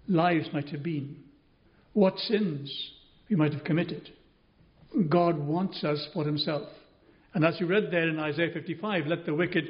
lives 0.08 0.50
might 0.54 0.70
have 0.70 0.84
been, 0.84 1.18
what 1.94 2.18
sins 2.18 2.92
we 3.30 3.36
might 3.36 3.54
have 3.54 3.64
committed. 3.64 4.10
God 5.10 5.38
wants 5.38 5.84
us 5.84 6.08
for 6.14 6.24
himself. 6.24 6.68
And 7.34 7.46
as 7.46 7.60
you 7.60 7.68
read 7.68 7.90
there 7.92 8.08
in 8.08 8.20
Isaiah 8.20 8.52
55, 8.54 9.08
let 9.08 9.26
the 9.26 9.34
wicked 9.34 9.66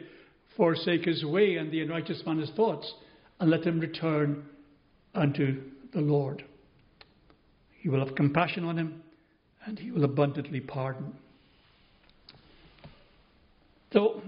forsake 0.55 1.05
his 1.05 1.23
way 1.23 1.55
and 1.55 1.71
the 1.71 1.81
unrighteous 1.81 2.23
man 2.25 2.39
his 2.39 2.49
thoughts, 2.51 2.91
and 3.39 3.49
let 3.49 3.63
him 3.63 3.79
return 3.79 4.45
unto 5.13 5.61
the 5.93 5.99
Lord. 5.99 6.43
He 7.79 7.89
will 7.89 8.05
have 8.05 8.15
compassion 8.15 8.63
on 8.63 8.77
him, 8.77 9.03
and 9.65 9.77
he 9.77 9.91
will 9.91 10.03
abundantly 10.03 10.59
pardon. 10.59 11.13
So, 13.93 14.21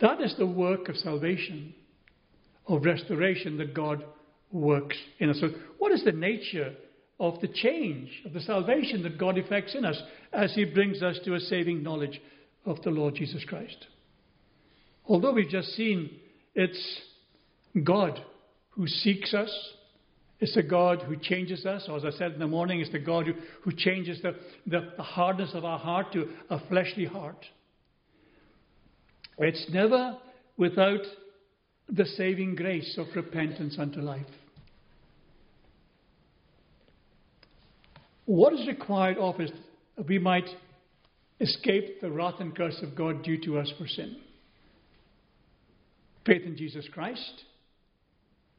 that 0.00 0.20
is 0.20 0.34
the 0.38 0.46
work 0.46 0.88
of 0.88 0.96
salvation, 0.96 1.74
of 2.66 2.84
restoration 2.84 3.58
that 3.58 3.74
God 3.74 4.04
works 4.50 4.96
in 5.18 5.30
us. 5.30 5.38
So, 5.40 5.48
what 5.78 5.92
is 5.92 6.04
the 6.04 6.12
nature 6.12 6.74
of 7.20 7.40
the 7.40 7.48
change, 7.48 8.10
of 8.24 8.32
the 8.32 8.40
salvation 8.40 9.02
that 9.02 9.18
God 9.18 9.38
effects 9.38 9.74
in 9.74 9.84
us 9.84 10.00
as 10.32 10.54
He 10.54 10.64
brings 10.64 11.02
us 11.02 11.18
to 11.24 11.34
a 11.34 11.40
saving 11.40 11.82
knowledge 11.82 12.20
of 12.64 12.82
the 12.82 12.90
Lord 12.90 13.14
Jesus 13.14 13.44
Christ? 13.44 13.86
Although 15.06 15.32
we've 15.32 15.48
just 15.48 15.68
seen 15.74 16.10
it's 16.54 17.00
God 17.82 18.22
who 18.70 18.86
seeks 18.86 19.34
us, 19.34 19.50
it's 20.40 20.54
the 20.54 20.62
God 20.62 21.02
who 21.02 21.16
changes 21.16 21.64
us, 21.64 21.86
or 21.88 21.96
as 21.96 22.04
I 22.04 22.10
said 22.10 22.32
in 22.32 22.38
the 22.38 22.46
morning, 22.46 22.80
it's 22.80 22.92
the 22.92 22.98
God 22.98 23.26
who, 23.26 23.34
who 23.62 23.72
changes 23.72 24.20
the, 24.22 24.34
the, 24.66 24.92
the 24.96 25.02
hardness 25.02 25.50
of 25.54 25.64
our 25.64 25.78
heart 25.78 26.12
to 26.12 26.28
a 26.50 26.58
fleshly 26.68 27.04
heart. 27.04 27.46
It's 29.38 29.66
never 29.70 30.16
without 30.56 31.00
the 31.88 32.06
saving 32.06 32.54
grace 32.54 32.96
of 32.98 33.06
repentance 33.14 33.76
unto 33.78 34.00
life. 34.00 34.26
What 38.26 38.54
is 38.54 38.66
required 38.66 39.18
of 39.18 39.38
us 39.40 39.50
that 39.96 40.08
we 40.08 40.18
might 40.18 40.48
escape 41.40 42.00
the 42.00 42.10
wrath 42.10 42.40
and 42.40 42.56
curse 42.56 42.80
of 42.82 42.96
God 42.96 43.22
due 43.22 43.38
to 43.42 43.58
us 43.58 43.72
for 43.76 43.86
sin. 43.86 44.16
Faith 46.24 46.42
in 46.46 46.56
Jesus 46.56 46.88
Christ, 46.92 47.44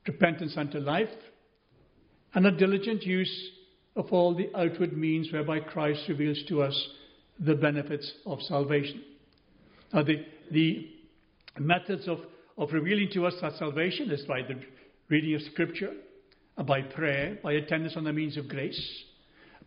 repentance 0.08 0.54
unto 0.56 0.78
life, 0.78 1.10
and 2.36 2.46
a 2.46 2.52
diligent 2.52 3.04
use 3.04 3.50
of 3.96 4.12
all 4.12 4.36
the 4.36 4.52
outward 4.56 4.96
means 4.96 5.32
whereby 5.32 5.60
Christ 5.62 6.02
reveals 6.10 6.44
to 6.50 6.62
us 6.62 6.90
the 7.40 7.56
benefits 7.56 8.12
of 8.26 8.42
salvation. 8.42 9.02
Now, 9.94 10.04
the, 10.04 10.26
the 10.52 10.90
methods 11.60 12.08
of, 12.08 12.20
of 12.58 12.74
revealing 12.74 13.10
to 13.14 13.26
us 13.26 13.34
that 13.42 13.54
salvation 13.58 14.12
is 14.12 14.24
by 14.26 14.42
the 14.42 14.60
reading 15.10 15.36
of 15.36 15.42
Scripture, 15.54 15.94
by 16.66 16.82
prayer, 16.82 17.38
by 17.44 17.54
attendance 17.54 17.96
on 17.96 18.04
the 18.04 18.14
means 18.14 18.38
of 18.38 18.48
grace, 18.48 19.04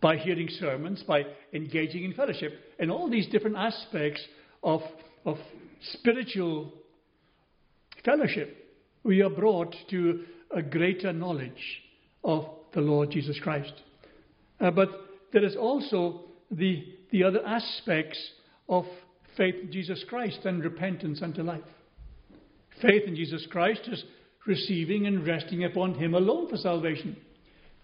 by 0.00 0.16
hearing 0.16 0.48
sermons, 0.48 1.02
by 1.02 1.24
engaging 1.52 2.04
in 2.04 2.14
fellowship, 2.14 2.52
in 2.78 2.90
all 2.90 3.10
these 3.10 3.26
different 3.28 3.56
aspects 3.56 4.22
of, 4.62 4.80
of 5.24 5.36
spiritual 5.94 6.72
fellowship, 8.04 8.68
we 9.02 9.22
are 9.22 9.30
brought 9.30 9.74
to 9.90 10.24
a 10.54 10.62
greater 10.62 11.12
knowledge 11.12 11.82
of 12.24 12.44
the 12.74 12.80
Lord 12.80 13.10
Jesus 13.10 13.38
Christ. 13.42 13.72
Uh, 14.60 14.70
but 14.70 14.88
there 15.32 15.44
is 15.44 15.56
also 15.56 16.22
the, 16.50 16.84
the 17.10 17.24
other 17.24 17.44
aspects 17.46 18.18
of 18.68 18.84
faith 19.38 19.54
in 19.62 19.72
Jesus 19.72 20.04
Christ 20.08 20.40
and 20.44 20.62
repentance 20.62 21.22
unto 21.22 21.42
life. 21.42 21.62
Faith 22.82 23.04
in 23.06 23.16
Jesus 23.16 23.46
Christ 23.50 23.82
is 23.86 24.04
receiving 24.46 25.06
and 25.06 25.26
resting 25.26 25.64
upon 25.64 25.94
Him 25.94 26.14
alone 26.14 26.48
for 26.48 26.56
salvation. 26.58 27.16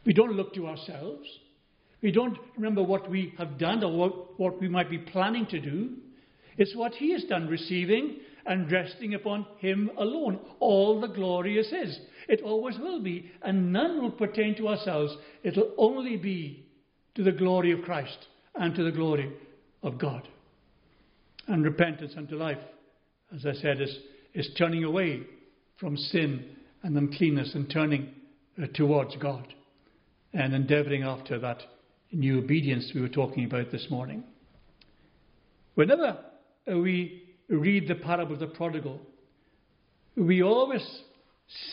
We 0.04 0.12
don't 0.12 0.32
look 0.32 0.52
to 0.54 0.66
ourselves. 0.66 1.26
We 2.02 2.12
don't 2.12 2.36
remember 2.56 2.82
what 2.82 3.10
we 3.10 3.32
have 3.38 3.58
done 3.58 3.82
or 3.82 3.96
what, 3.96 4.38
what 4.38 4.60
we 4.60 4.68
might 4.68 4.90
be 4.90 4.98
planning 4.98 5.46
to 5.46 5.60
do. 5.60 5.90
It's 6.58 6.76
what 6.76 6.92
He 6.94 7.12
has 7.12 7.24
done, 7.24 7.48
receiving 7.48 8.18
and 8.46 8.70
resting 8.70 9.14
upon 9.14 9.46
Him 9.58 9.90
alone. 9.96 10.38
All 10.60 11.00
the 11.00 11.08
glory 11.08 11.58
is 11.58 11.70
His. 11.70 11.98
It 12.28 12.42
always 12.42 12.78
will 12.78 13.02
be, 13.02 13.30
and 13.42 13.72
none 13.72 14.02
will 14.02 14.10
pertain 14.10 14.54
to 14.56 14.68
ourselves. 14.68 15.16
It'll 15.42 15.72
only 15.78 16.16
be 16.16 16.66
to 17.14 17.22
the 17.22 17.32
glory 17.32 17.72
of 17.72 17.82
Christ 17.82 18.26
and 18.54 18.74
to 18.74 18.84
the 18.84 18.92
glory 18.92 19.32
of 19.82 19.98
God. 19.98 20.28
And 21.46 21.64
repentance 21.64 22.14
unto 22.16 22.36
life, 22.36 22.58
as 23.34 23.44
I 23.44 23.52
said, 23.54 23.80
is, 23.80 23.96
is 24.32 24.48
turning 24.56 24.84
away 24.84 25.22
from 25.78 25.96
sin 25.96 26.56
and 26.82 26.96
uncleanness 26.96 27.54
and 27.54 27.70
turning 27.70 28.10
uh, 28.62 28.66
towards 28.74 29.16
God 29.16 29.52
and 30.32 30.54
endeavoring 30.54 31.02
after 31.02 31.38
that 31.40 31.62
new 32.12 32.38
obedience 32.38 32.92
we 32.94 33.00
were 33.00 33.08
talking 33.08 33.44
about 33.44 33.70
this 33.70 33.86
morning. 33.90 34.24
Whenever 35.74 36.18
we 36.66 37.22
read 37.48 37.88
the 37.88 37.94
parable 37.96 38.34
of 38.34 38.40
the 38.40 38.46
prodigal, 38.46 39.00
we 40.16 40.42
always 40.42 40.86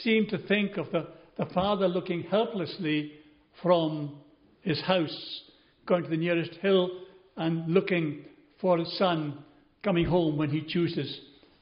seem 0.02 0.28
to 0.28 0.38
think 0.48 0.78
of 0.78 0.92
the, 0.92 1.08
the 1.38 1.46
father 1.54 1.88
looking 1.88 2.24
helplessly 2.24 3.14
from 3.62 4.18
his 4.62 4.82
house, 4.82 5.42
going 5.86 6.04
to 6.04 6.10
the 6.10 6.18
nearest 6.18 6.54
hill 6.62 6.90
and 7.38 7.68
looking 7.68 8.26
for 8.60 8.78
his 8.78 8.98
son 8.98 9.44
coming 9.84 10.06
home 10.06 10.38
when 10.38 10.50
he 10.50 10.62
chooses 10.62 11.20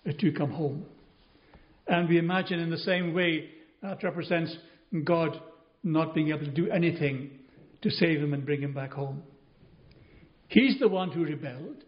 uh, 0.07 0.11
to 0.19 0.31
come 0.31 0.51
home. 0.51 0.85
And 1.88 2.07
we 2.07 2.17
imagine 2.17 2.59
in 2.59 2.69
the 2.69 2.77
same 2.77 3.13
way 3.13 3.49
that 3.81 4.03
represents 4.03 4.55
God 5.03 5.39
not 5.83 6.13
being 6.13 6.29
able 6.29 6.45
to 6.45 6.51
do 6.51 6.69
anything 6.69 7.31
to 7.81 7.89
save 7.89 8.21
him 8.21 8.33
and 8.33 8.45
bring 8.45 8.61
him 8.61 8.73
back 8.73 8.93
home. 8.93 9.23
He's 10.47 10.79
the 10.79 10.89
one 10.89 11.11
who 11.11 11.23
rebelled. 11.23 11.83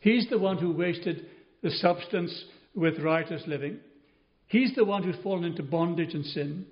He's 0.00 0.28
the 0.28 0.38
one 0.38 0.58
who 0.58 0.72
wasted 0.72 1.26
the 1.62 1.70
substance 1.70 2.44
with 2.74 2.98
riotous 2.98 3.42
living. 3.46 3.78
He's 4.46 4.74
the 4.74 4.84
one 4.84 5.02
who's 5.02 5.22
fallen 5.22 5.44
into 5.44 5.62
bondage 5.62 6.12
and 6.12 6.24
sin. 6.26 6.66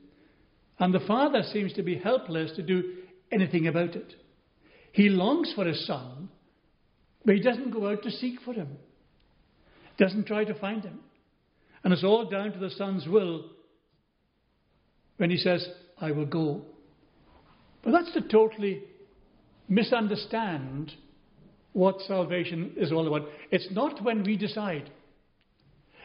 And 0.78 0.92
the 0.92 1.00
father 1.06 1.42
seems 1.52 1.72
to 1.74 1.82
be 1.82 1.96
helpless 1.96 2.52
to 2.56 2.62
do 2.62 2.96
anything 3.30 3.68
about 3.68 3.96
it. 3.96 4.14
He 4.92 5.08
longs 5.08 5.52
for 5.54 5.64
his 5.64 5.86
son, 5.86 6.28
but 7.24 7.34
he 7.34 7.40
doesn't 7.40 7.70
go 7.70 7.88
out 7.90 8.02
to 8.02 8.10
seek 8.10 8.40
for 8.44 8.52
him, 8.52 8.68
doesn't 9.98 10.26
try 10.26 10.44
to 10.44 10.54
find 10.54 10.84
him. 10.84 11.00
And 11.84 11.92
it's 11.92 12.04
all 12.04 12.28
down 12.28 12.52
to 12.52 12.58
the 12.58 12.70
son's 12.70 13.06
will 13.06 13.44
when 15.16 15.30
he 15.30 15.36
says, 15.36 15.66
I 16.00 16.12
will 16.12 16.26
go. 16.26 16.62
But 17.82 17.92
that's 17.92 18.12
to 18.14 18.22
totally 18.22 18.82
misunderstand 19.68 20.92
what 21.72 22.00
salvation 22.02 22.72
is 22.76 22.92
all 22.92 23.06
about. 23.06 23.28
It's 23.50 23.68
not 23.72 24.02
when 24.02 24.22
we 24.22 24.36
decide. 24.36 24.90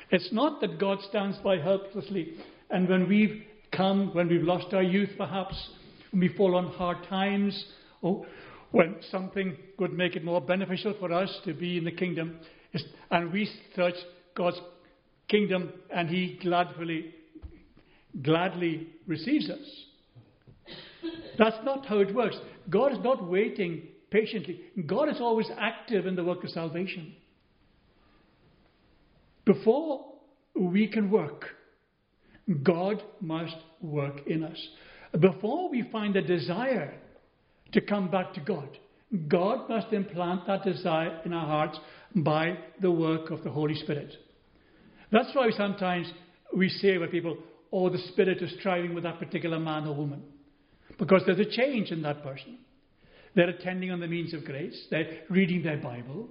It's 0.09 0.31
not 0.31 0.61
that 0.61 0.79
God 0.79 0.99
stands 1.09 1.37
by 1.39 1.57
helplessly 1.57 2.35
and 2.69 2.87
when 2.87 3.07
we've 3.07 3.43
come, 3.71 4.13
when 4.13 4.27
we've 4.27 4.43
lost 4.43 4.73
our 4.73 4.83
youth 4.83 5.09
perhaps, 5.17 5.55
when 6.11 6.21
we 6.21 6.29
fall 6.29 6.55
on 6.55 6.67
hard 6.67 6.97
times, 7.09 7.65
or 8.01 8.25
when 8.71 8.95
something 9.11 9.55
would 9.79 9.93
make 9.93 10.15
it 10.15 10.23
more 10.23 10.41
beneficial 10.41 10.93
for 10.99 11.11
us 11.11 11.29
to 11.45 11.53
be 11.53 11.77
in 11.77 11.85
the 11.85 11.91
kingdom, 11.91 12.39
and 13.11 13.31
we 13.31 13.49
search 13.75 13.95
God's 14.35 14.59
kingdom 15.27 15.71
and 15.89 16.09
He 16.09 16.39
gladly, 16.43 17.13
gladly 18.21 18.87
receives 19.07 19.49
us. 19.49 19.85
That's 21.37 21.57
not 21.63 21.85
how 21.85 21.99
it 21.99 22.13
works. 22.13 22.35
God 22.69 22.91
is 22.91 22.99
not 23.03 23.29
waiting 23.29 23.83
patiently. 24.09 24.61
God 24.85 25.09
is 25.09 25.17
always 25.19 25.47
active 25.57 26.05
in 26.05 26.15
the 26.15 26.23
work 26.23 26.43
of 26.43 26.49
salvation. 26.49 27.13
Before 29.45 30.13
we 30.55 30.87
can 30.87 31.09
work, 31.09 31.45
God 32.63 33.01
must 33.21 33.55
work 33.81 34.27
in 34.27 34.43
us. 34.43 34.57
Before 35.19 35.69
we 35.69 35.83
find 35.91 36.15
a 36.15 36.21
desire 36.21 36.93
to 37.73 37.81
come 37.81 38.09
back 38.09 38.33
to 38.33 38.41
God, 38.41 38.69
God 39.27 39.69
must 39.69 39.93
implant 39.93 40.47
that 40.47 40.63
desire 40.63 41.21
in 41.25 41.33
our 41.33 41.45
hearts 41.45 41.79
by 42.15 42.57
the 42.81 42.91
work 42.91 43.29
of 43.29 43.43
the 43.43 43.49
Holy 43.49 43.75
Spirit. 43.75 44.13
That's 45.11 45.29
why 45.33 45.49
sometimes 45.51 46.11
we 46.55 46.69
say 46.69 46.97
with 46.97 47.11
people, 47.11 47.37
oh, 47.71 47.89
the 47.89 47.97
Spirit 48.09 48.41
is 48.41 48.53
striving 48.59 48.93
with 48.93 49.03
that 49.03 49.19
particular 49.19 49.59
man 49.59 49.87
or 49.87 49.95
woman. 49.95 50.23
Because 50.97 51.21
there's 51.25 51.39
a 51.39 51.49
change 51.49 51.91
in 51.91 52.01
that 52.01 52.23
person. 52.23 52.57
They're 53.35 53.49
attending 53.49 53.91
on 53.91 53.99
the 53.99 54.07
means 54.07 54.33
of 54.33 54.45
grace, 54.45 54.87
they're 54.89 55.19
reading 55.29 55.61
their 55.61 55.77
Bible, 55.77 56.27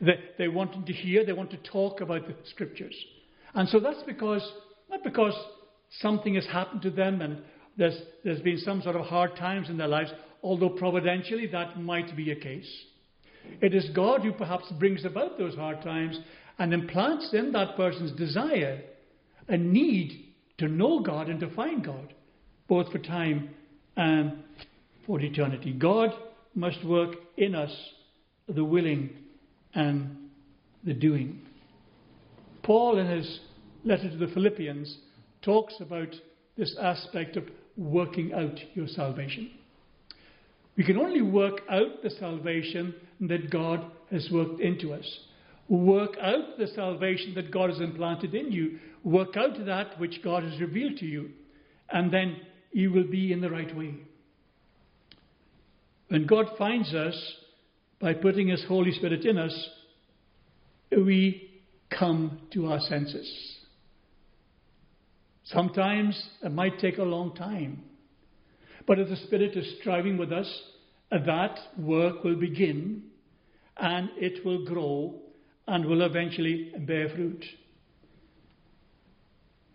they, 0.00 0.18
they 0.38 0.48
want 0.48 0.86
to 0.86 0.92
hear, 0.92 1.24
they 1.24 1.32
want 1.32 1.50
to 1.52 1.56
talk 1.58 2.00
about 2.00 2.26
the 2.26 2.34
scriptures. 2.50 2.94
And 3.54 3.68
so 3.68 3.80
that's 3.80 4.02
because, 4.06 4.46
not 4.90 5.02
because 5.02 5.34
something 6.00 6.34
has 6.34 6.46
happened 6.46 6.82
to 6.82 6.90
them 6.90 7.22
and 7.22 7.38
there's, 7.76 7.98
there's 8.24 8.40
been 8.40 8.58
some 8.58 8.82
sort 8.82 8.96
of 8.96 9.06
hard 9.06 9.36
times 9.36 9.68
in 9.68 9.76
their 9.76 9.88
lives, 9.88 10.10
although 10.44 10.68
providentially 10.68 11.46
that 11.46 11.80
might 11.80 12.14
be 12.14 12.30
a 12.30 12.36
case. 12.36 12.70
It 13.62 13.74
is 13.74 13.88
God 13.94 14.20
who 14.20 14.32
perhaps 14.32 14.70
brings 14.78 15.04
about 15.04 15.38
those 15.38 15.54
hard 15.54 15.82
times 15.82 16.20
and 16.58 16.72
implants 16.72 17.30
in 17.32 17.50
that 17.52 17.76
person's 17.76 18.12
desire 18.12 18.82
a 19.48 19.56
need 19.56 20.26
to 20.58 20.68
know 20.68 21.00
God 21.00 21.28
and 21.28 21.40
to 21.40 21.52
find 21.54 21.82
God, 21.82 22.12
both 22.68 22.92
for 22.92 22.98
time 22.98 23.50
and 23.96 24.44
for 25.06 25.18
eternity. 25.20 25.72
God 25.72 26.10
must 26.54 26.84
work 26.84 27.16
in 27.38 27.54
us 27.54 27.74
the 28.46 28.64
willing 28.64 29.10
and 29.74 30.28
the 30.84 30.94
doing. 30.94 31.40
Paul, 32.62 32.98
in 32.98 33.06
his 33.06 33.40
letter 33.82 34.10
to 34.10 34.16
the 34.16 34.32
Philippians, 34.32 34.98
talks 35.42 35.74
about 35.80 36.14
this 36.56 36.76
aspect 36.80 37.36
of 37.36 37.44
working 37.76 38.32
out 38.34 38.58
your 38.74 38.86
salvation. 38.86 39.50
We 40.76 40.84
can 40.84 40.98
only 40.98 41.22
work 41.22 41.60
out 41.70 42.02
the 42.02 42.10
salvation 42.10 42.94
that 43.20 43.50
God 43.50 43.84
has 44.10 44.28
worked 44.32 44.60
into 44.60 44.92
us. 44.92 45.06
Work 45.68 46.16
out 46.20 46.58
the 46.58 46.66
salvation 46.68 47.34
that 47.34 47.50
God 47.50 47.70
has 47.70 47.80
implanted 47.80 48.34
in 48.34 48.52
you. 48.52 48.78
Work 49.02 49.36
out 49.36 49.64
that 49.66 49.98
which 49.98 50.20
God 50.22 50.42
has 50.42 50.60
revealed 50.60 50.98
to 50.98 51.06
you. 51.06 51.30
And 51.90 52.12
then 52.12 52.36
you 52.72 52.90
will 52.90 53.06
be 53.06 53.32
in 53.32 53.40
the 53.40 53.50
right 53.50 53.74
way. 53.76 53.94
When 56.08 56.26
God 56.26 56.46
finds 56.58 56.92
us 56.92 57.16
by 58.00 58.14
putting 58.14 58.48
His 58.48 58.64
Holy 58.66 58.92
Spirit 58.92 59.24
in 59.24 59.38
us, 59.38 59.68
we 60.90 61.62
come 61.90 62.40
to 62.52 62.66
our 62.66 62.80
senses. 62.80 63.58
Sometimes 65.44 66.20
it 66.42 66.52
might 66.52 66.78
take 66.78 66.98
a 66.98 67.02
long 67.02 67.34
time. 67.34 67.82
But 68.86 68.98
if 68.98 69.08
the 69.08 69.16
Spirit 69.16 69.56
is 69.56 69.76
striving 69.80 70.18
with 70.18 70.32
us, 70.32 70.62
uh, 71.10 71.18
that 71.24 71.58
work 71.78 72.24
will 72.24 72.36
begin 72.36 73.02
and 73.76 74.10
it 74.16 74.44
will 74.44 74.64
grow 74.64 75.20
and 75.66 75.86
will 75.86 76.02
eventually 76.02 76.72
bear 76.86 77.08
fruit. 77.08 77.44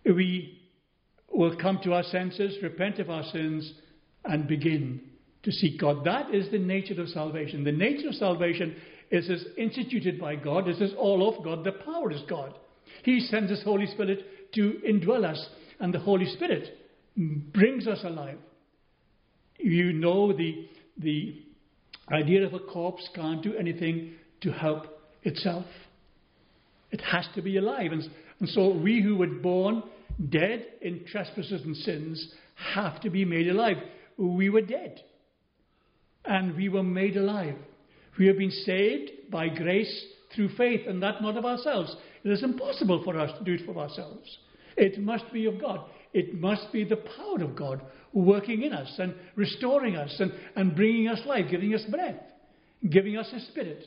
We 0.04 0.60
will 1.32 1.56
come 1.56 1.80
to 1.84 1.92
our 1.94 2.02
senses, 2.04 2.56
repent 2.62 2.98
of 2.98 3.10
our 3.10 3.24
sins, 3.24 3.72
and 4.24 4.46
begin 4.46 5.00
to 5.42 5.52
seek 5.52 5.80
God. 5.80 6.04
That 6.04 6.34
is 6.34 6.50
the 6.50 6.58
nature 6.58 7.00
of 7.00 7.08
salvation. 7.08 7.64
The 7.64 7.72
nature 7.72 8.08
of 8.08 8.14
salvation 8.14 8.76
is 9.10 9.28
as 9.28 9.44
instituted 9.56 10.20
by 10.20 10.36
God, 10.36 10.68
it 10.68 10.80
is 10.80 10.92
all 10.96 11.28
of 11.28 11.42
God. 11.44 11.64
The 11.64 11.72
power 11.72 12.12
is 12.12 12.22
God. 12.28 12.54
He 13.02 13.20
sends 13.20 13.50
His 13.50 13.62
Holy 13.62 13.86
Spirit 13.86 14.52
to 14.54 14.80
indwell 14.88 15.24
us, 15.24 15.48
and 15.80 15.92
the 15.92 15.98
Holy 15.98 16.26
Spirit 16.26 16.76
brings 17.16 17.86
us 17.86 18.00
alive. 18.04 18.38
You 19.62 19.92
know 19.92 20.32
the, 20.32 20.66
the 20.98 21.42
idea 22.10 22.46
of 22.46 22.54
a 22.54 22.58
corpse 22.58 23.08
can't 23.14 23.42
do 23.42 23.54
anything 23.54 24.14
to 24.42 24.52
help 24.52 24.86
itself. 25.22 25.66
It 26.90 27.00
has 27.02 27.26
to 27.34 27.42
be 27.42 27.56
alive. 27.56 27.92
And, 27.92 28.02
and 28.40 28.48
so 28.48 28.74
we 28.74 29.02
who 29.02 29.16
were 29.16 29.26
born 29.26 29.82
dead 30.30 30.66
in 30.82 31.04
trespasses 31.10 31.62
and 31.62 31.76
sins 31.76 32.34
have 32.74 33.00
to 33.02 33.10
be 33.10 33.24
made 33.24 33.48
alive. 33.48 33.76
We 34.16 34.50
were 34.50 34.62
dead. 34.62 35.00
And 36.24 36.56
we 36.56 36.68
were 36.68 36.82
made 36.82 37.16
alive. 37.16 37.56
We 38.18 38.26
have 38.26 38.38
been 38.38 38.50
saved 38.50 39.30
by 39.30 39.48
grace 39.48 40.06
through 40.34 40.50
faith, 40.56 40.82
and 40.86 41.02
that 41.02 41.22
not 41.22 41.36
of 41.36 41.44
ourselves. 41.44 41.96
It 42.22 42.30
is 42.30 42.42
impossible 42.42 43.02
for 43.02 43.18
us 43.18 43.30
to 43.38 43.44
do 43.44 43.54
it 43.54 43.66
for 43.66 43.76
ourselves. 43.78 44.38
It 44.76 45.00
must 45.00 45.32
be 45.32 45.46
of 45.46 45.60
God. 45.60 45.80
It 46.12 46.40
must 46.40 46.72
be 46.72 46.84
the 46.84 46.96
power 46.96 47.42
of 47.42 47.54
God 47.54 47.82
working 48.12 48.62
in 48.62 48.72
us 48.72 48.92
and 48.98 49.14
restoring 49.36 49.96
us 49.96 50.14
and, 50.18 50.32
and 50.56 50.74
bringing 50.74 51.08
us 51.08 51.20
life, 51.26 51.46
giving 51.50 51.74
us 51.74 51.84
breath, 51.88 52.20
giving 52.88 53.16
us 53.16 53.32
a 53.32 53.40
spirit 53.50 53.86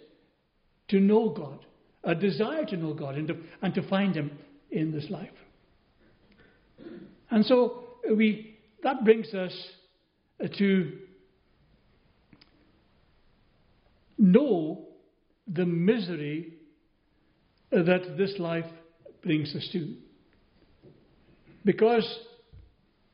to 0.89 0.99
know 0.99 1.29
God, 1.29 1.59
a 2.03 2.15
desire 2.15 2.65
to 2.65 2.77
know 2.77 2.93
God 2.93 3.15
and 3.15 3.27
to, 3.27 3.35
and 3.61 3.73
to 3.73 3.87
find 3.89 4.15
Him 4.15 4.31
in 4.71 4.91
this 4.91 5.09
life. 5.09 5.29
And 7.29 7.45
so 7.45 7.83
we, 8.15 8.57
that 8.83 9.03
brings 9.03 9.33
us 9.33 9.53
to 10.57 10.91
know 14.17 14.87
the 15.47 15.65
misery 15.65 16.53
that 17.71 18.17
this 18.17 18.35
life 18.39 18.65
brings 19.23 19.53
us 19.55 19.67
to. 19.73 19.95
Because 21.65 22.05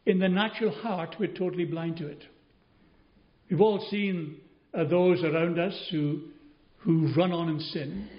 in 0.06 0.20
the 0.20 0.30
natural 0.30 0.72
heart, 0.72 1.16
we're 1.20 1.34
totally 1.34 1.66
blind 1.66 1.98
to 1.98 2.08
it. 2.08 2.24
We've 3.50 3.62
all 3.62 3.86
seen 3.90 4.38
uh, 4.74 4.86
those 4.86 5.24
around 5.24 5.60
us 5.60 5.76
who, 5.92 6.22
who 6.78 7.12
run 7.16 7.32
on 7.32 7.50
in 7.50 7.60
sin, 7.60 8.10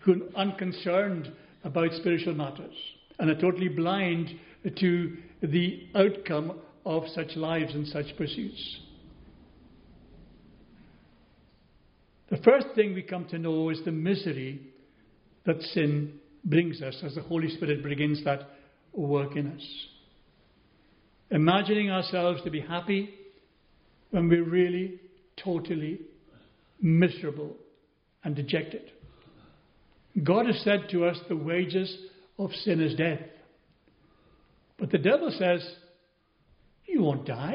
who 0.00 0.12
are 0.12 0.40
unconcerned 0.40 1.32
about 1.64 1.92
spiritual 1.94 2.34
matters, 2.34 2.74
and 3.18 3.30
are 3.30 3.40
totally 3.40 3.68
blind 3.68 4.30
to 4.78 5.16
the 5.42 5.86
outcome 5.94 6.60
of 6.84 7.04
such 7.14 7.36
lives 7.36 7.74
and 7.74 7.86
such 7.86 8.16
pursuits. 8.16 8.80
The 12.30 12.38
first 12.38 12.66
thing 12.74 12.94
we 12.94 13.02
come 13.02 13.26
to 13.26 13.38
know 13.38 13.70
is 13.70 13.80
the 13.84 13.92
misery 13.92 14.60
that 15.46 15.60
sin 15.62 16.14
brings 16.44 16.82
us 16.82 16.96
as 17.02 17.14
the 17.14 17.22
Holy 17.22 17.48
Spirit 17.48 17.82
begins 17.82 18.22
that 18.24 18.40
work 19.06 19.36
in 19.36 19.46
us. 19.48 19.86
Imagining 21.30 21.90
ourselves 21.90 22.42
to 22.42 22.50
be 22.50 22.60
happy 22.60 23.14
when 24.10 24.28
we're 24.28 24.48
really 24.48 25.00
totally 25.42 26.00
miserable 26.80 27.56
and 28.24 28.34
dejected. 28.34 28.90
God 30.22 30.46
has 30.46 30.60
said 30.62 30.88
to 30.90 31.04
us 31.04 31.18
the 31.28 31.36
wages 31.36 31.94
of 32.38 32.50
sin 32.52 32.80
is 32.80 32.94
death. 32.94 33.20
But 34.78 34.90
the 34.90 34.98
devil 34.98 35.30
says, 35.36 35.68
You 36.86 37.02
won't 37.02 37.26
die. 37.26 37.54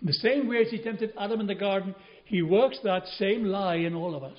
In 0.00 0.06
the 0.06 0.12
same 0.14 0.48
way 0.48 0.62
as 0.62 0.70
he 0.70 0.82
tempted 0.82 1.12
Adam 1.18 1.40
in 1.40 1.46
the 1.46 1.54
garden, 1.54 1.94
he 2.24 2.42
works 2.42 2.78
that 2.84 3.06
same 3.18 3.44
lie 3.44 3.76
in 3.76 3.94
all 3.94 4.14
of 4.14 4.22
us. 4.22 4.38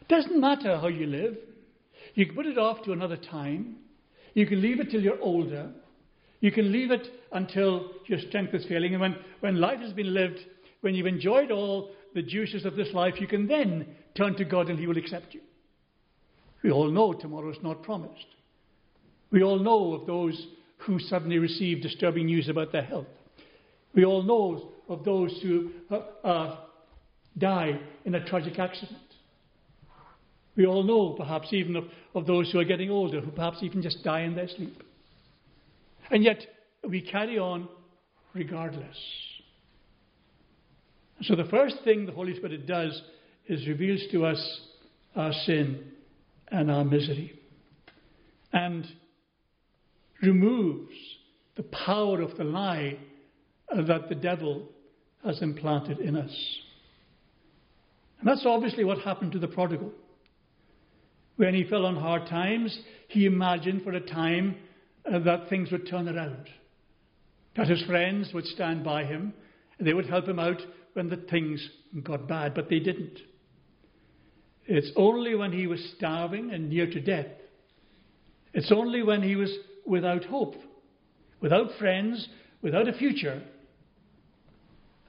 It 0.00 0.08
doesn't 0.08 0.40
matter 0.40 0.76
how 0.76 0.88
you 0.88 1.06
live. 1.06 1.36
You 2.14 2.26
can 2.26 2.34
put 2.34 2.46
it 2.46 2.58
off 2.58 2.84
to 2.84 2.92
another 2.92 3.16
time. 3.16 3.76
You 4.34 4.46
can 4.46 4.60
leave 4.60 4.80
it 4.80 4.90
till 4.90 5.00
you're 5.00 5.20
older. 5.20 5.70
You 6.40 6.52
can 6.52 6.70
leave 6.70 6.90
it 6.90 7.06
until 7.32 7.90
your 8.06 8.18
strength 8.20 8.52
is 8.54 8.66
failing. 8.66 8.92
And 8.92 9.00
when, 9.00 9.16
when 9.40 9.60
life 9.60 9.80
has 9.80 9.92
been 9.92 10.12
lived, 10.12 10.38
when 10.82 10.94
you've 10.94 11.06
enjoyed 11.06 11.50
all 11.50 11.92
the 12.14 12.22
juices 12.22 12.64
of 12.64 12.76
this 12.76 12.92
life, 12.92 13.14
you 13.18 13.26
can 13.26 13.46
then 13.46 13.86
turn 14.16 14.36
to 14.36 14.44
God 14.44 14.68
and 14.68 14.78
He 14.78 14.86
will 14.86 14.98
accept 14.98 15.32
you. 15.32 15.40
We 16.62 16.70
all 16.70 16.90
know 16.90 17.12
tomorrow 17.12 17.50
is 17.50 17.58
not 17.62 17.82
promised. 17.82 18.26
We 19.30 19.42
all 19.42 19.58
know 19.58 19.94
of 19.94 20.06
those 20.06 20.46
who 20.78 20.98
suddenly 20.98 21.38
receive 21.38 21.82
disturbing 21.82 22.26
news 22.26 22.48
about 22.48 22.72
their 22.72 22.82
health. 22.82 23.06
We 23.94 24.04
all 24.04 24.22
know 24.22 24.72
of 24.88 25.04
those 25.04 25.38
who 25.42 25.70
uh, 25.90 26.26
uh, 26.26 26.56
die 27.38 27.80
in 28.04 28.14
a 28.14 28.24
tragic 28.24 28.58
accident. 28.58 28.98
We 30.56 30.66
all 30.66 30.82
know, 30.84 31.14
perhaps, 31.16 31.48
even 31.52 31.76
of, 31.76 31.84
of 32.14 32.26
those 32.26 32.50
who 32.52 32.60
are 32.60 32.64
getting 32.64 32.90
older, 32.90 33.20
who 33.20 33.30
perhaps 33.30 33.58
even 33.62 33.82
just 33.82 34.04
die 34.04 34.20
in 34.20 34.34
their 34.34 34.48
sleep. 34.48 34.82
And 36.10 36.22
yet, 36.22 36.38
we 36.88 37.00
carry 37.00 37.38
on 37.38 37.68
regardless. 38.34 38.96
So, 41.22 41.34
the 41.34 41.44
first 41.44 41.76
thing 41.84 42.06
the 42.06 42.12
Holy 42.12 42.36
Spirit 42.36 42.66
does 42.66 43.00
is 43.48 43.66
reveals 43.66 44.02
to 44.12 44.26
us 44.26 44.60
our 45.16 45.32
sin 45.44 45.92
and 46.48 46.70
our 46.70 46.84
misery 46.84 47.38
and 48.52 48.86
removes 50.22 50.94
the 51.56 51.62
power 51.64 52.20
of 52.20 52.36
the 52.36 52.44
lie 52.44 52.96
that 53.74 54.08
the 54.08 54.14
devil 54.14 54.68
has 55.24 55.40
implanted 55.42 55.98
in 55.98 56.16
us. 56.16 56.34
And 58.20 58.28
that's 58.28 58.44
obviously 58.46 58.84
what 58.84 58.98
happened 58.98 59.32
to 59.32 59.38
the 59.38 59.48
prodigal. 59.48 59.92
When 61.36 61.54
he 61.54 61.64
fell 61.64 61.86
on 61.86 61.96
hard 61.96 62.26
times, 62.28 62.78
he 63.08 63.26
imagined 63.26 63.82
for 63.82 63.92
a 63.92 64.00
time 64.00 64.56
uh, 65.10 65.18
that 65.20 65.48
things 65.48 65.70
would 65.72 65.88
turn 65.88 66.08
around, 66.08 66.48
that 67.56 67.68
his 67.68 67.82
friends 67.82 68.32
would 68.32 68.46
stand 68.46 68.84
by 68.84 69.04
him, 69.04 69.34
and 69.78 69.86
they 69.86 69.94
would 69.94 70.06
help 70.06 70.28
him 70.28 70.38
out 70.38 70.60
when 70.92 71.08
the 71.08 71.16
things 71.16 71.68
got 72.02 72.28
bad, 72.28 72.54
but 72.54 72.68
they 72.68 72.78
didn't. 72.78 73.18
It's 74.66 74.92
only 74.96 75.34
when 75.34 75.52
he 75.52 75.66
was 75.66 75.92
starving 75.96 76.52
and 76.52 76.70
near 76.70 76.86
to 76.86 77.00
death, 77.00 77.26
it's 78.52 78.70
only 78.70 79.02
when 79.02 79.22
he 79.22 79.34
was 79.34 79.52
without 79.84 80.24
hope, 80.24 80.54
without 81.40 81.66
friends, 81.78 82.28
without 82.62 82.88
a 82.88 82.92
future, 82.92 83.42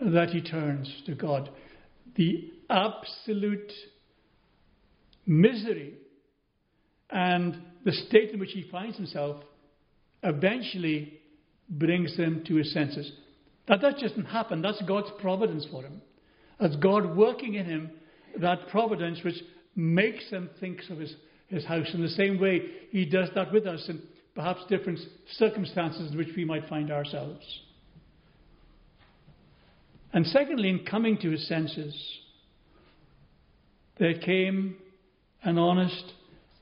that 0.01 0.29
he 0.29 0.41
turns 0.41 0.91
to 1.05 1.13
God. 1.13 1.49
The 2.15 2.51
absolute 2.69 3.71
misery 5.27 5.93
and 7.09 7.61
the 7.83 7.91
state 7.91 8.31
in 8.31 8.39
which 8.39 8.51
he 8.51 8.67
finds 8.71 8.97
himself 8.97 9.43
eventually 10.23 11.19
brings 11.69 12.15
him 12.15 12.43
to 12.47 12.55
his 12.55 12.73
senses. 12.73 13.11
That 13.67 13.81
that 13.81 13.99
doesn't 13.99 14.25
happen. 14.25 14.61
That's 14.61 14.81
God's 14.87 15.11
providence 15.19 15.65
for 15.71 15.83
him. 15.83 16.01
That's 16.59 16.75
God 16.77 17.15
working 17.15 17.55
in 17.55 17.65
him 17.65 17.91
that 18.39 18.67
providence 18.69 19.19
which 19.23 19.41
makes 19.75 20.29
him 20.29 20.49
think 20.59 20.79
of 20.89 20.99
his, 20.99 21.15
his 21.47 21.65
house 21.65 21.87
in 21.93 22.01
the 22.01 22.09
same 22.09 22.39
way 22.39 22.61
he 22.91 23.05
does 23.05 23.29
that 23.35 23.51
with 23.51 23.65
us 23.65 23.85
in 23.87 24.01
perhaps 24.33 24.61
different 24.69 24.99
circumstances 25.37 26.11
in 26.11 26.17
which 26.17 26.29
we 26.35 26.45
might 26.45 26.67
find 26.67 26.91
ourselves. 26.91 27.43
And 30.13 30.25
secondly, 30.27 30.69
in 30.69 30.85
coming 30.85 31.17
to 31.19 31.31
his 31.31 31.47
senses, 31.47 31.95
there 33.97 34.17
came 34.17 34.77
an 35.43 35.57
honest 35.57 36.13